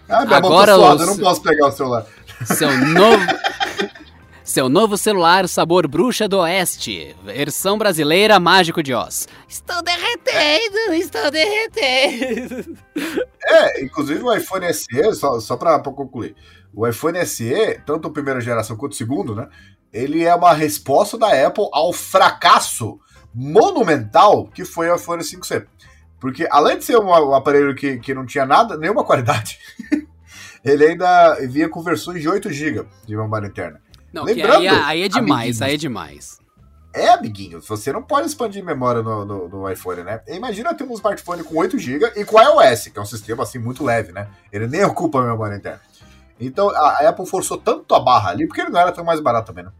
[0.06, 2.06] Ah, minha Agora mão tá suada, eu não posso pegar o celular.
[2.44, 3.24] Seu novo.
[4.44, 7.16] Seu novo celular sabor Bruxa do Oeste.
[7.24, 9.26] Versão brasileira Mágico de Oz.
[9.48, 12.76] Estou derretendo, estou derretendo.
[13.42, 16.36] É, inclusive o iPhone SE, só, só pra, pra concluir,
[16.74, 19.48] o iPhone SE, tanto a primeira geração quanto o segundo, né?
[19.90, 23.00] Ele é uma resposta da Apple ao fracasso
[23.34, 25.66] monumental que foi o iPhone 5C.
[26.24, 29.58] Porque além de ser um, aparelho que, que não tinha nada, nenhuma qualidade,
[30.64, 33.78] ele ainda vinha com versões de 8 GB de memória interna.
[34.10, 36.38] Não, que Lembrando, aí, aí é demais, aí é demais.
[36.94, 40.22] É, amiguinho, você não pode expandir memória no, no- no iPhone, né?
[40.28, 43.58] Imagina ter um smartphone com 8 GB e com iOS, que é um sistema assim
[43.58, 44.26] muito leve, né?
[44.50, 45.82] Ele nem ocupa a memória interna.
[46.40, 49.48] Então a Apple forçou tanto a barra ali, porque ele não era tão mais barato
[49.48, 49.72] também, né?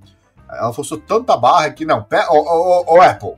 [0.51, 3.33] Ela forçou tanto a barra que não, ô, ô, ô, Apple,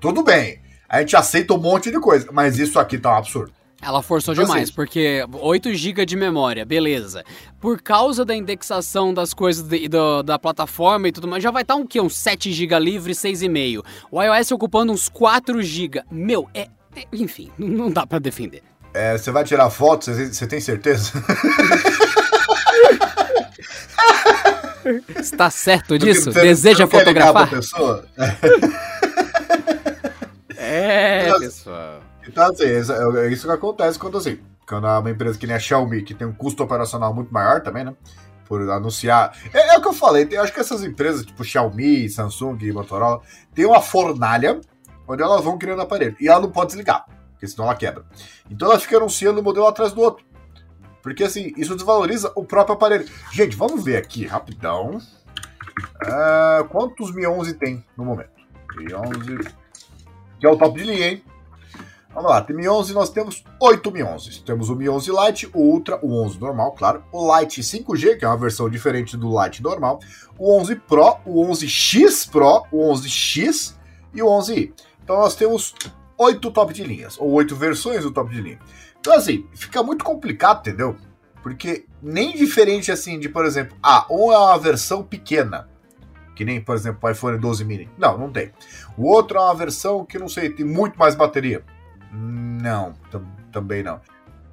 [0.00, 0.60] tudo bem,
[0.92, 3.52] a gente aceita um monte de coisa, mas isso aqui tá um absurdo.
[3.84, 7.24] Ela forçou Então, demais, assim- porque 8 GB de memória, beleza.
[7.60, 11.62] Por causa da indexação das coisas de- do- da plataforma e tudo mais, já vai
[11.62, 12.00] estar um quê?
[12.00, 13.82] Uns 7 GB livre, 6,5.
[14.08, 16.00] O iOS ocupando uns 4 GB.
[16.12, 16.68] Meu, é.
[16.94, 18.62] é- enfim, não- dá pra defender.
[18.94, 21.10] É, você vai tirar foto, você, tem certeza?
[25.20, 26.32] Está certo disso?
[26.32, 27.48] Você- Deseja você fotografar?
[27.50, 28.04] pessoa?
[30.62, 32.00] É, Mas- pessoal.
[32.26, 34.38] Então, assim, isso, é isso que acontece quando, assim,
[34.68, 37.60] quando é uma empresa que nem a Xiaomi, que tem um custo operacional muito maior
[37.62, 37.94] também, né?
[38.46, 39.36] Por anunciar.
[39.52, 42.72] É, é o que eu falei, tem- acho que essas empresas, tipo Xiaomi, Samsung e
[42.72, 43.20] Motorola,
[43.54, 44.60] tem uma fornalha
[45.08, 46.16] onde elas vão criando aparelho.
[46.20, 48.04] E ela não pode desligar, porque senão ela quebra.
[48.48, 50.24] Então ela fica anunciando um modelo atrás do outro.
[51.02, 53.04] Porque, assim, isso desvaloriza o próprio aparelho.
[53.32, 54.98] Gente, vamos ver aqui, rapidão.
[56.06, 58.30] Ah, quantos Mi 11 tem no momento?
[58.76, 59.38] Mi 11.
[60.42, 61.22] Que é o top de linha, hein?
[62.12, 64.42] Vamos lá, tem Mi 11, nós temos 8 Mi 11.
[64.42, 67.04] Temos o Mi 11 Lite, o Ultra, o 11 normal, claro.
[67.12, 70.00] O Lite 5G, que é uma versão diferente do Lite normal.
[70.36, 73.76] O 11 Pro, o 11X Pro, o 11X
[74.12, 74.72] e o 11i.
[75.04, 75.76] Então nós temos
[76.18, 78.58] 8 top de linhas, ou 8 versões do top de linha.
[78.98, 80.96] Então assim, fica muito complicado, entendeu?
[81.40, 85.68] Porque nem diferente assim de, por exemplo, ah, um é uma versão pequena,
[86.34, 87.88] que nem, por exemplo, o iPhone 12 mini.
[87.98, 88.50] Não, não tem.
[88.96, 91.62] O outro é uma versão que, não sei, tem muito mais bateria.
[92.12, 94.00] Não, tam- também não.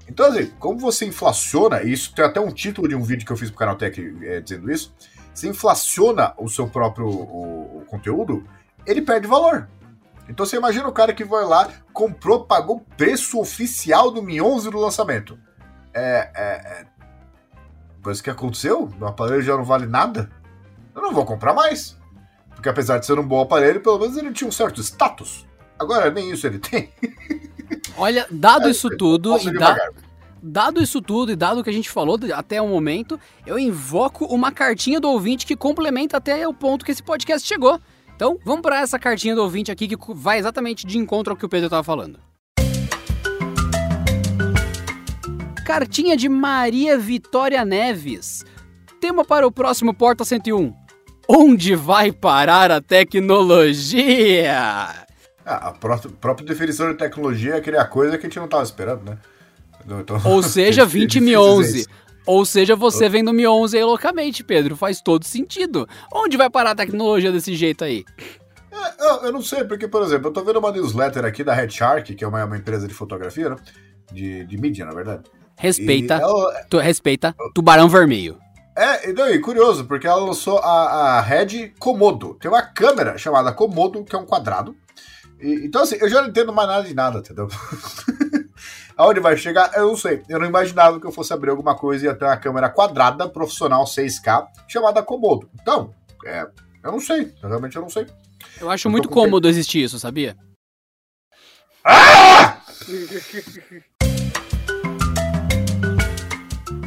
[0.08, 3.32] Então, assim, como você inflaciona, e isso tem até um título de um vídeo que
[3.32, 4.94] eu fiz pro Canaltech é, dizendo isso,
[5.34, 8.44] você inflaciona o seu próprio o- o conteúdo,
[8.86, 9.68] ele perde valor.
[10.28, 14.42] Então você imagina o cara que vai lá, comprou, pagou o preço oficial do Mi
[14.42, 15.38] 11 do lançamento.
[15.94, 16.86] É, é, é...
[17.96, 20.30] Depois que aconteceu, o aparelho já não vale nada,
[20.96, 21.98] eu não vou comprar mais.
[22.54, 25.46] Porque apesar de ser um bom aparelho, pelo menos ele tinha um certo status.
[25.80, 26.92] Agora nem isso ele tem.
[27.98, 29.78] Olha, dado É, isso tudo e da-
[30.42, 34.26] dado isso tudo e dado o que a gente falou até o momento, eu invoco
[34.26, 37.80] uma cartinha do ouvinte que complementa até o ponto que esse podcast chegou.
[38.16, 41.46] Então, vamos para essa cartinha do ouvinte aqui que vai exatamente de encontro ao que
[41.46, 42.20] o Pedro estava falando.
[45.66, 48.44] Cartinha de Maria Vitória Neves.
[49.00, 50.74] Tema para o próximo Porta 101.
[51.28, 54.52] Onde vai parar a tecnologia?
[55.46, 58.64] Ah, a pró- própria definição de tecnologia é criar coisa que a gente não estava
[58.64, 59.18] esperando, né?
[59.86, 61.80] Então, Ou seja, é 20 difícil Mi dizer 11.
[61.80, 61.90] isso.
[62.26, 64.76] Ou seja, você vendo Mi 11 aí loucamente, Pedro.
[64.76, 65.88] Faz todo sentido.
[66.14, 68.04] Onde vai parar a tecnologia desse jeito aí?
[68.72, 71.54] É, eu, eu não sei, porque, por exemplo, eu tô vendo uma newsletter aqui da
[71.54, 73.56] Red Shark, que é uma, uma empresa de fotografia, né?
[74.12, 75.24] De, de mídia, na verdade.
[75.58, 78.38] Respeita, E ela- tu, respeita, tubarão vermelho.
[78.80, 82.36] É, e daí, curioso, porque ela lançou a, a Red Komodo.
[82.36, 84.74] Tem uma câmera chamada Komodo, que é um quadrado.
[85.38, 87.50] E- então, assim, eu já não entendo mais nada de nada, entendeu?
[88.96, 90.24] Aonde vai chegar, eu não sei.
[90.30, 93.28] Eu não imaginava que eu fosse abrir alguma coisa e ia ter uma câmera quadrada
[93.28, 95.50] profissional 6K chamada Komodo.
[95.62, 95.94] Então,
[96.26, 96.48] é,
[96.82, 97.34] eu não sei.
[97.42, 98.08] Realmente eu não sei.
[98.62, 100.38] Eu acho Eu muito cômodo existir isso, sabia?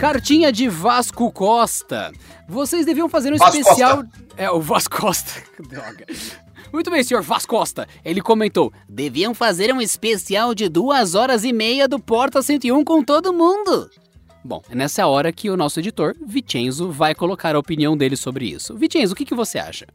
[0.03, 2.11] Cartinha de Vasco Costa.
[2.48, 3.98] Vocês deviam fazer um Vasco especial.
[3.98, 4.24] Costa.
[4.36, 5.30] É, o Vasco Costa.
[5.70, 6.05] Droga.
[6.72, 7.86] Muito bem, senhor Vasco Costa.
[8.05, 13.05] Ele comentou: deviam fazer um especial de duas horas e meia do Porta 101 com
[13.05, 13.88] todo mundo.
[14.44, 18.46] Bom, é nessa hora que o nosso editor, Vicenzo, vai colocar a opinião dele sobre
[18.46, 18.74] isso.
[18.74, 19.86] Vicenzo, o que, que você acha?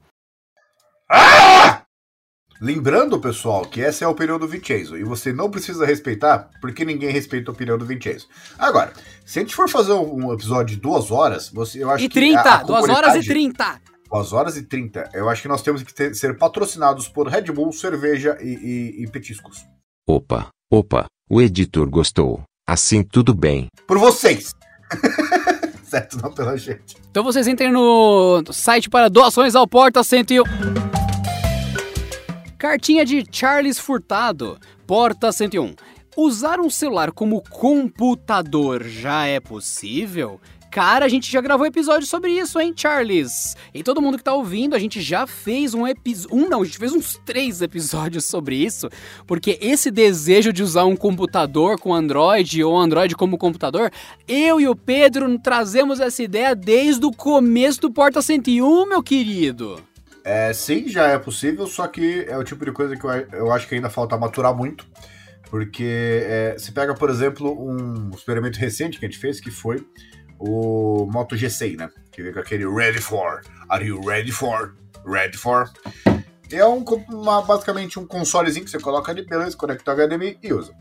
[2.59, 6.83] Lembrando, pessoal, que essa é a opinião do Vincenzo e você não precisa respeitar porque
[6.83, 8.27] ninguém respeita a opinião do Vincenzo.
[8.57, 8.93] Agora,
[9.25, 12.15] se a gente for fazer um episódio de duas horas, você, eu acho E que.
[12.15, 13.81] 30, a- a duas horas e comunidade- 30.
[14.11, 15.09] Duas horas e 30.
[15.13, 18.47] Eu acho que nós temos que ter- ser patrocinados por Red Bull, cerveja e,
[18.99, 19.65] e- e petiscos.
[20.07, 22.41] Opa, opa, o editor gostou.
[22.67, 23.67] Assim tudo bem.
[23.85, 24.51] Por vocês!
[25.83, 26.95] certo, não pela gente.
[27.11, 30.43] Então vocês entrem no site para doações ao Porta 101.
[32.57, 35.75] Cartinha de Charles Furtado, Porta 101.
[36.17, 40.41] Usar um celular como computador já é possível?
[40.71, 43.55] Cara, a gente já gravou episódio sobre isso, hein, Charles?
[43.71, 46.35] E todo mundo que tá ouvindo, a gente já fez um episódio.
[46.35, 48.89] Um não, a gente fez uns três episódios sobre isso.
[49.27, 53.91] Porque esse desejo de usar um computador com Android ou Android como computador,
[54.27, 59.79] eu e o Pedro trazemos essa ideia desde o começo do Porta 101, meu querido.
[60.29, 63.49] É, sim, já é possível, só que é o tipo de coisa que eu, eu
[63.53, 64.85] acho que ainda falta maturar muito.
[65.49, 69.87] Porque é, se pega, por exemplo, um experimento recente que a gente fez, que foi
[70.37, 71.89] o Moto G100, né?
[72.11, 73.39] Que veio com aquele Ready for.
[73.69, 74.75] Are you ready for?
[75.05, 75.71] Ready for?
[76.51, 80.51] É um, uma- basicamente um consolezinho que você coloca ali, beleza, conecta o HDMI e
[80.53, 80.73] usa.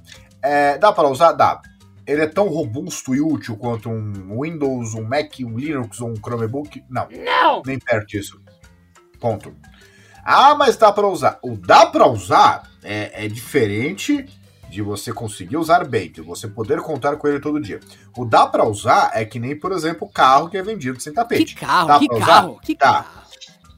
[0.43, 1.31] É, dá para usar?
[1.33, 1.63] Dá.
[2.05, 6.17] Ele é tão robusto e útil quanto um Windows, um Mac, um Linux ou um
[6.17, 6.83] Chromebook?
[6.91, 7.63] Não, Não!
[7.65, 8.41] nem perto disso.
[9.21, 9.55] Ponto.
[10.25, 11.39] Ah, mas dá para usar.
[11.43, 14.27] O dá para usar é, é diferente
[14.69, 17.79] de você conseguir usar bem, de você poder contar com ele todo dia.
[18.17, 21.13] O dá para usar é que nem, por exemplo, o carro que é vendido sem
[21.13, 21.55] Que tapete.
[21.55, 22.27] carro, Dá que pra usar?
[22.27, 22.85] carro, que Dá.
[22.87, 23.26] carro.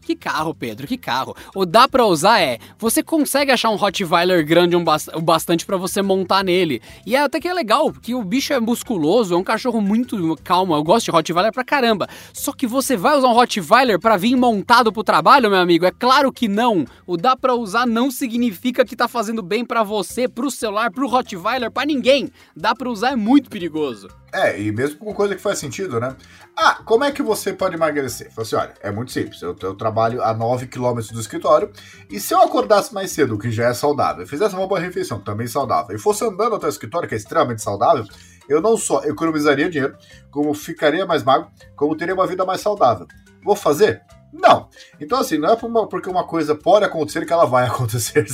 [0.09, 1.36] Que carro, Pedro, que carro.
[1.54, 5.66] O dá pra usar é, você consegue achar um Rottweiler grande um bas- o bastante
[5.66, 6.80] pra você montar nele.
[7.04, 10.34] E é até que é legal, porque o bicho é musculoso, é um cachorro muito
[10.42, 10.74] calmo.
[10.74, 12.09] Eu gosto de Rottweiler pra caramba.
[12.32, 15.84] Só que você vai usar um Rottweiler pra vir montado pro trabalho, meu amigo?
[15.84, 16.86] É claro que não.
[17.06, 21.06] O dá pra usar não significa que tá fazendo bem pra você, pro celular, pro
[21.06, 22.30] Rottweiler, pra ninguém.
[22.56, 24.09] Dá pra usar é muito perigoso.
[24.33, 26.14] É, e mesmo com coisa que faz sentido, né?
[26.55, 28.31] Ah, como é que você pode emagrecer?
[28.31, 29.41] Fala assim, olha, é muito simples.
[29.41, 31.70] Eu, eu trabalho a 9 km do escritório
[32.11, 35.18] e se eu acordasse mais cedo, o que já é saudável, fizesse uma boa refeição,
[35.18, 38.05] também saudável, e fosse andando até o escritório, que é extremamente saudável,
[38.49, 39.97] eu não só economizaria dinheiro,
[40.31, 43.07] como ficaria mais magro, como teria uma vida mais saudável.
[43.43, 44.03] Vou fazer?
[44.33, 44.68] Não.
[45.01, 48.26] Então, assim, não é porque uma coisa pode acontecer que ela vai acontecer.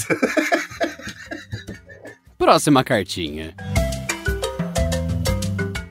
[2.36, 3.54] Próxima cartinha.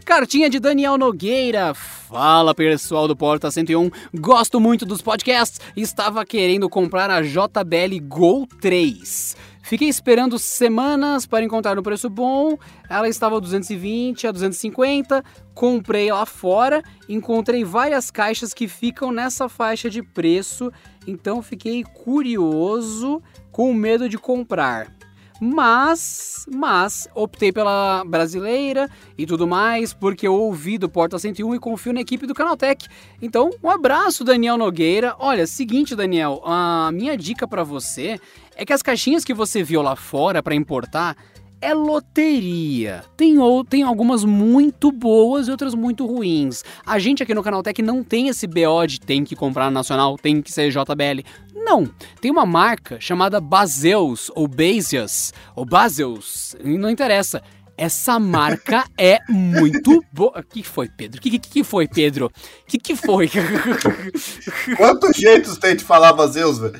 [0.03, 1.73] Cartinha de Daniel Nogueira.
[1.73, 5.59] Fala pessoal do Porta 101, gosto muito dos podcasts.
[5.75, 9.35] Estava querendo comprar a JBL Gol 3.
[9.63, 12.57] Fiquei esperando semanas para encontrar um preço bom.
[12.89, 15.23] Ela estava a 220 a 250.
[15.55, 16.83] Comprei lá fora.
[17.07, 20.69] Encontrei várias caixas que ficam nessa faixa de preço.
[21.07, 24.91] Então fiquei curioso, com medo de comprar.
[25.45, 31.59] Mas, mas, optei pela brasileira e tudo mais, porque eu ouvi do Porta 101 e
[31.59, 32.87] confio na equipe do Canaltech.
[33.21, 35.17] Então, um abraço, Daniel Nogueira.
[35.19, 38.17] Olha, seguinte, Daniel, a minha dica pra você
[38.55, 41.17] é que as caixinhas que você viu lá fora pra importar
[41.63, 43.03] é loteria.
[43.17, 46.63] Tem, ou, tem algumas muito boas e outras muito ruins.
[46.85, 50.41] A gente aqui no Canaltech não tem esse BO de tem que comprar nacional, tem
[50.41, 51.23] que ser JBL.
[51.63, 51.89] Não.
[52.19, 57.41] Tem uma marca chamada Baseus, ou Baseus, ou Baseus, não interessa.
[57.77, 60.39] Essa marca é muito boa.
[60.39, 61.19] O que foi, Pedro?
[61.19, 62.27] O que, que, que foi, Pedro?
[62.27, 62.31] O
[62.67, 63.29] que, que foi?
[64.77, 66.79] Quantos jeitos tem de falar Baseus, velho?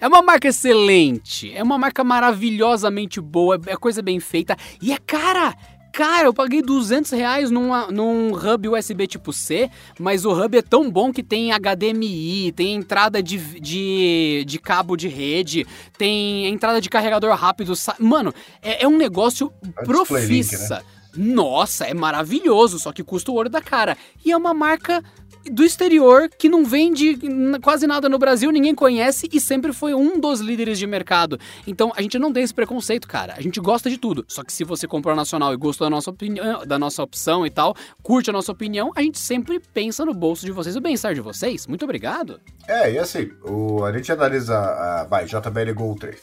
[0.00, 4.98] É uma marca excelente, é uma marca maravilhosamente boa, é coisa bem feita e é
[4.98, 5.54] cara.
[5.92, 10.62] Cara, eu paguei 200 reais numa, num hub USB tipo C, mas o hub é
[10.62, 15.66] tão bom que tem HDMI, tem entrada de, de, de cabo de rede,
[15.98, 17.74] tem entrada de carregador rápido.
[17.98, 18.32] Mano,
[18.62, 20.82] é, é um negócio É display link, profissa.
[21.14, 23.96] Nossa, é maravilhoso, só que custa o ouro da cara.
[24.24, 25.04] E é uma marca
[25.50, 27.18] do exterior que não vende
[27.62, 31.38] quase nada no Brasil, ninguém conhece e sempre foi um dos líderes de mercado.
[31.66, 33.34] Então a gente não tem esse preconceito, cara.
[33.36, 34.24] A gente gosta de tudo.
[34.28, 37.50] Só que se você comprou nacional e gostou da nossa opinião, da nossa opção e
[37.50, 41.14] tal, curte a nossa opinião, a gente sempre pensa no bolso de vocês, o bem-estar
[41.14, 41.66] de vocês.
[41.66, 42.40] Muito obrigado.
[42.66, 46.20] É, e assim, o, a gente analisa a vai, JBL Gol 3.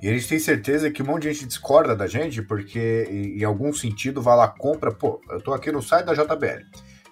[0.00, 3.42] E a gente tem certeza que um monte de gente discorda da gente, porque em
[3.42, 6.64] algum sentido vai lá, compra, pô, eu tô aqui no site da JBL.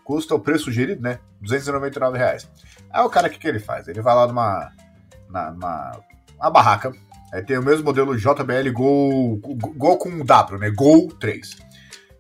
[0.07, 1.19] Custa o preço sugerido, né?
[1.41, 2.49] 299 reais.
[2.89, 3.89] Aí o cara, o que, que ele faz?
[3.89, 4.73] Ele vai lá numa,
[5.29, 6.01] na, numa
[6.39, 6.93] uma barraca,
[7.33, 10.71] aí tem o mesmo modelo JBL Gol, Gol com W, né?
[10.71, 11.57] Gol 3.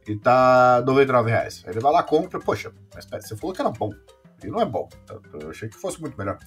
[0.08, 1.62] E tá 99 reais.
[1.64, 3.92] Aí ele vai lá, compra, poxa, mas pera, você falou que era bom.
[4.42, 4.88] E não é bom.
[5.40, 6.38] Eu achei que fosse muito melhor.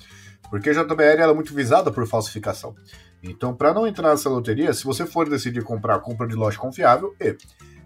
[0.50, 2.76] Porque a JBL é muito visada por falsificação.
[3.24, 7.16] Então, para não entrar nessa loteria, se você for decidir comprar, compra de loja confiável
[7.18, 7.38] e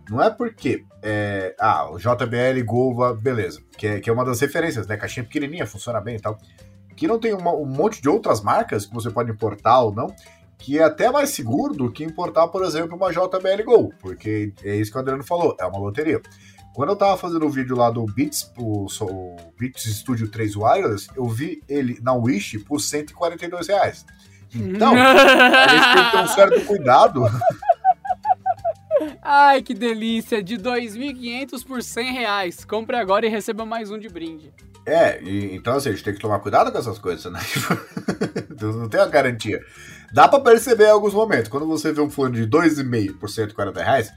[0.09, 4.39] não é porque é, ah, o JBL Gova, beleza, que é, que é uma das
[4.39, 4.97] referências, né?
[4.97, 6.37] Caixinha pequenininha, funciona bem e tal.
[6.95, 10.13] Que não tem uma, um monte de outras marcas que você pode importar ou não,
[10.57, 14.75] que é até mais seguro do que importar, por exemplo, uma JBL Go, porque é
[14.75, 16.21] isso que o Adriano falou, é uma loteria.
[16.73, 21.07] Quando eu tava fazendo o vídeo lá do Beats, o, o Beats Studio 3 Wireless,
[21.15, 24.05] eu vi ele na Wish por 142 reais.
[24.55, 27.23] Então, a gente tem que ter um certo cuidado.
[29.21, 30.43] Ai, que delícia!
[30.43, 32.65] De 2.500 por 100 reais.
[32.65, 34.53] Compre agora e receba mais um de brinde.
[34.85, 37.39] É, e, então assim, a gente tem que tomar cuidado com essas coisas, né?
[38.61, 39.61] Não tem a garantia.
[40.13, 41.49] Dá pra perceber em alguns momentos.
[41.49, 44.11] Quando você vê um fone de 2,5 por 140 reais,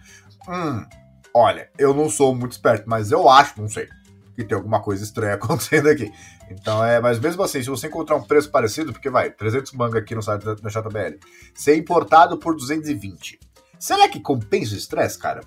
[0.49, 0.85] hum,
[1.33, 3.89] olha, eu não sou muito esperto, mas eu acho, não sei,
[4.35, 6.13] que tem alguma coisa estranha acontecendo aqui.
[6.51, 9.99] Então é, mas mesmo assim, se você encontrar um preço parecido, porque vai, 300 manga
[9.99, 11.19] aqui no site da, da JBL,
[11.55, 13.39] ser importado por 220.
[13.79, 15.41] Será que compensa o estresse, cara?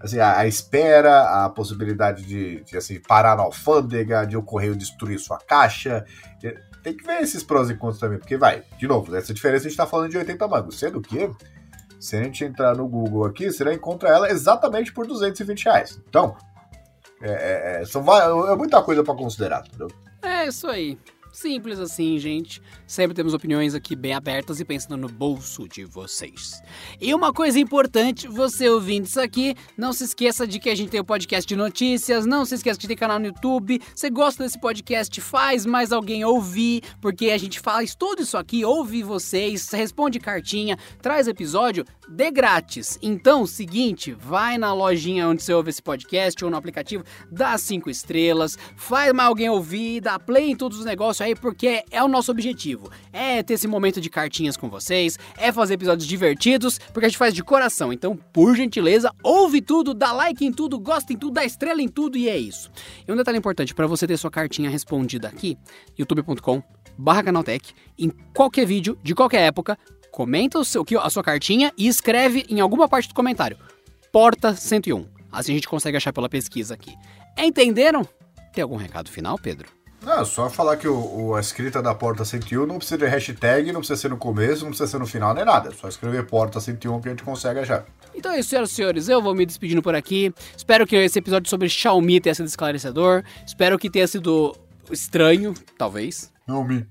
[0.00, 4.76] Assim, a, a, espera, a possibilidade de, de assim, parar na alfândega, de o correio
[4.76, 6.04] destruir sua caixa.
[6.82, 9.68] Tem que ver esses prós e contras também, porque vai, de novo, essa diferença a
[9.68, 11.28] gente tá falando de 80 mangos, sendo que
[11.98, 16.00] se a gente entrar no Google aqui, você encontra ela exatamente por 220 reais.
[16.08, 16.36] Então,
[17.20, 18.04] é, é, é são,
[18.48, 19.88] é muita coisa para considerar, entendeu?
[20.22, 20.96] É isso aí.
[21.40, 22.60] Simples assim, gente.
[22.84, 26.60] Sempre temos opiniões aqui bem abertas e pensando no bolso de vocês.
[27.00, 30.90] E uma coisa importante, você ouvindo isso aqui, não se esqueça de que a gente
[30.90, 33.80] tem o um podcast de notícias, não se esqueça que tem canal no YouTube.
[33.94, 38.64] Você gosta desse podcast, faz mais alguém ouvir, porque a gente faz tudo isso aqui,
[38.64, 42.98] ouve vocês, responde cartinha, traz episódio de grátis.
[43.02, 47.90] Então, seguinte, vai na lojinha onde você ouve esse podcast ou no aplicativo, dá cinco
[47.90, 52.08] estrelas, faz mais alguém ouvir, dá play em todos os negócios aí, porque é o
[52.08, 52.90] nosso objetivo.
[53.12, 57.18] É ter esse momento de cartinhas com vocês, é fazer episódios divertidos, porque a gente
[57.18, 57.92] faz de coração.
[57.92, 61.88] Então, por gentileza, ouve tudo, dá like em tudo, gosta em tudo, dá estrela em
[61.88, 62.70] tudo e é isso.
[63.06, 65.56] E um detalhe importante, para você ter sua cartinha respondida aqui,
[65.98, 66.62] youtube.com
[66.98, 69.78] barra canaltech, em qualquer vídeo, de qualquer época,
[70.18, 73.56] comenta o seu, a sua cartinha e escreve em alguma parte do comentário,
[74.10, 75.06] porta 101.
[75.30, 76.92] Assim a gente consegue achar pela pesquisa aqui.
[77.38, 78.04] Entenderam?
[78.52, 79.68] Tem algum recado final, Pedro?
[80.02, 83.70] Não, só falar que o, o, a escrita da porta 101 não precisa de hashtag,
[83.70, 85.68] não precisa ser no começo, não precisa ser no final, nem nada.
[85.68, 87.86] É só escrever porta 101 que a gente consegue achar.
[88.12, 89.08] Então é isso, senhoras e senhores.
[89.08, 90.34] Eu vou me despedindo por aqui.
[90.56, 93.22] Espero que esse episódio sobre Xiaomi tenha sido esclarecedor.
[93.46, 94.56] Espero que tenha sido
[94.90, 96.32] estranho, talvez.
[96.44, 96.84] Xiaomi.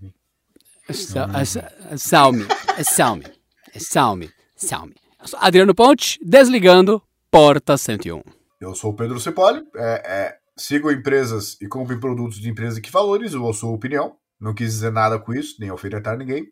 [0.87, 2.45] É Xiaomi.
[2.77, 4.31] É Xiaomi.
[4.57, 4.95] Xiaomi.
[5.35, 8.21] Adriano Ponte, desligando porta 101.
[8.61, 9.63] Eu sou o Pedro Cipoli.
[9.75, 14.15] É, é sigam empresas e comprem produtos de empresas que valorizam a sua opinião.
[14.39, 16.47] Não quis dizer nada com isso, nem alfinetar ninguém.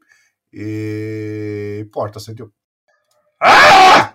[0.53, 1.88] E.
[1.91, 2.49] Porta 101.
[3.41, 4.14] Ah!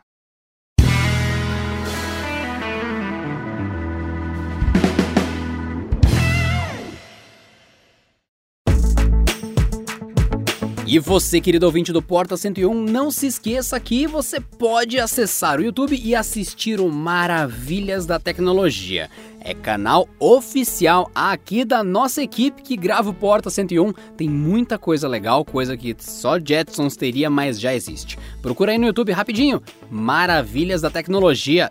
[10.93, 15.63] E você, querido ouvinte do Porta 101, não se esqueça que você pode acessar o
[15.63, 19.09] YouTube e assistir o Maravilhas da Tecnologia.
[19.41, 23.93] É canal oficial aqui da nossa equipe que grava o Porta 101.
[24.17, 28.19] Tem muita coisa legal, coisa que só Jetsons teria, mas já existe.
[28.43, 29.63] Procura aí no YouTube rapidinho.
[29.89, 31.71] Maravilhas da Tecnologia.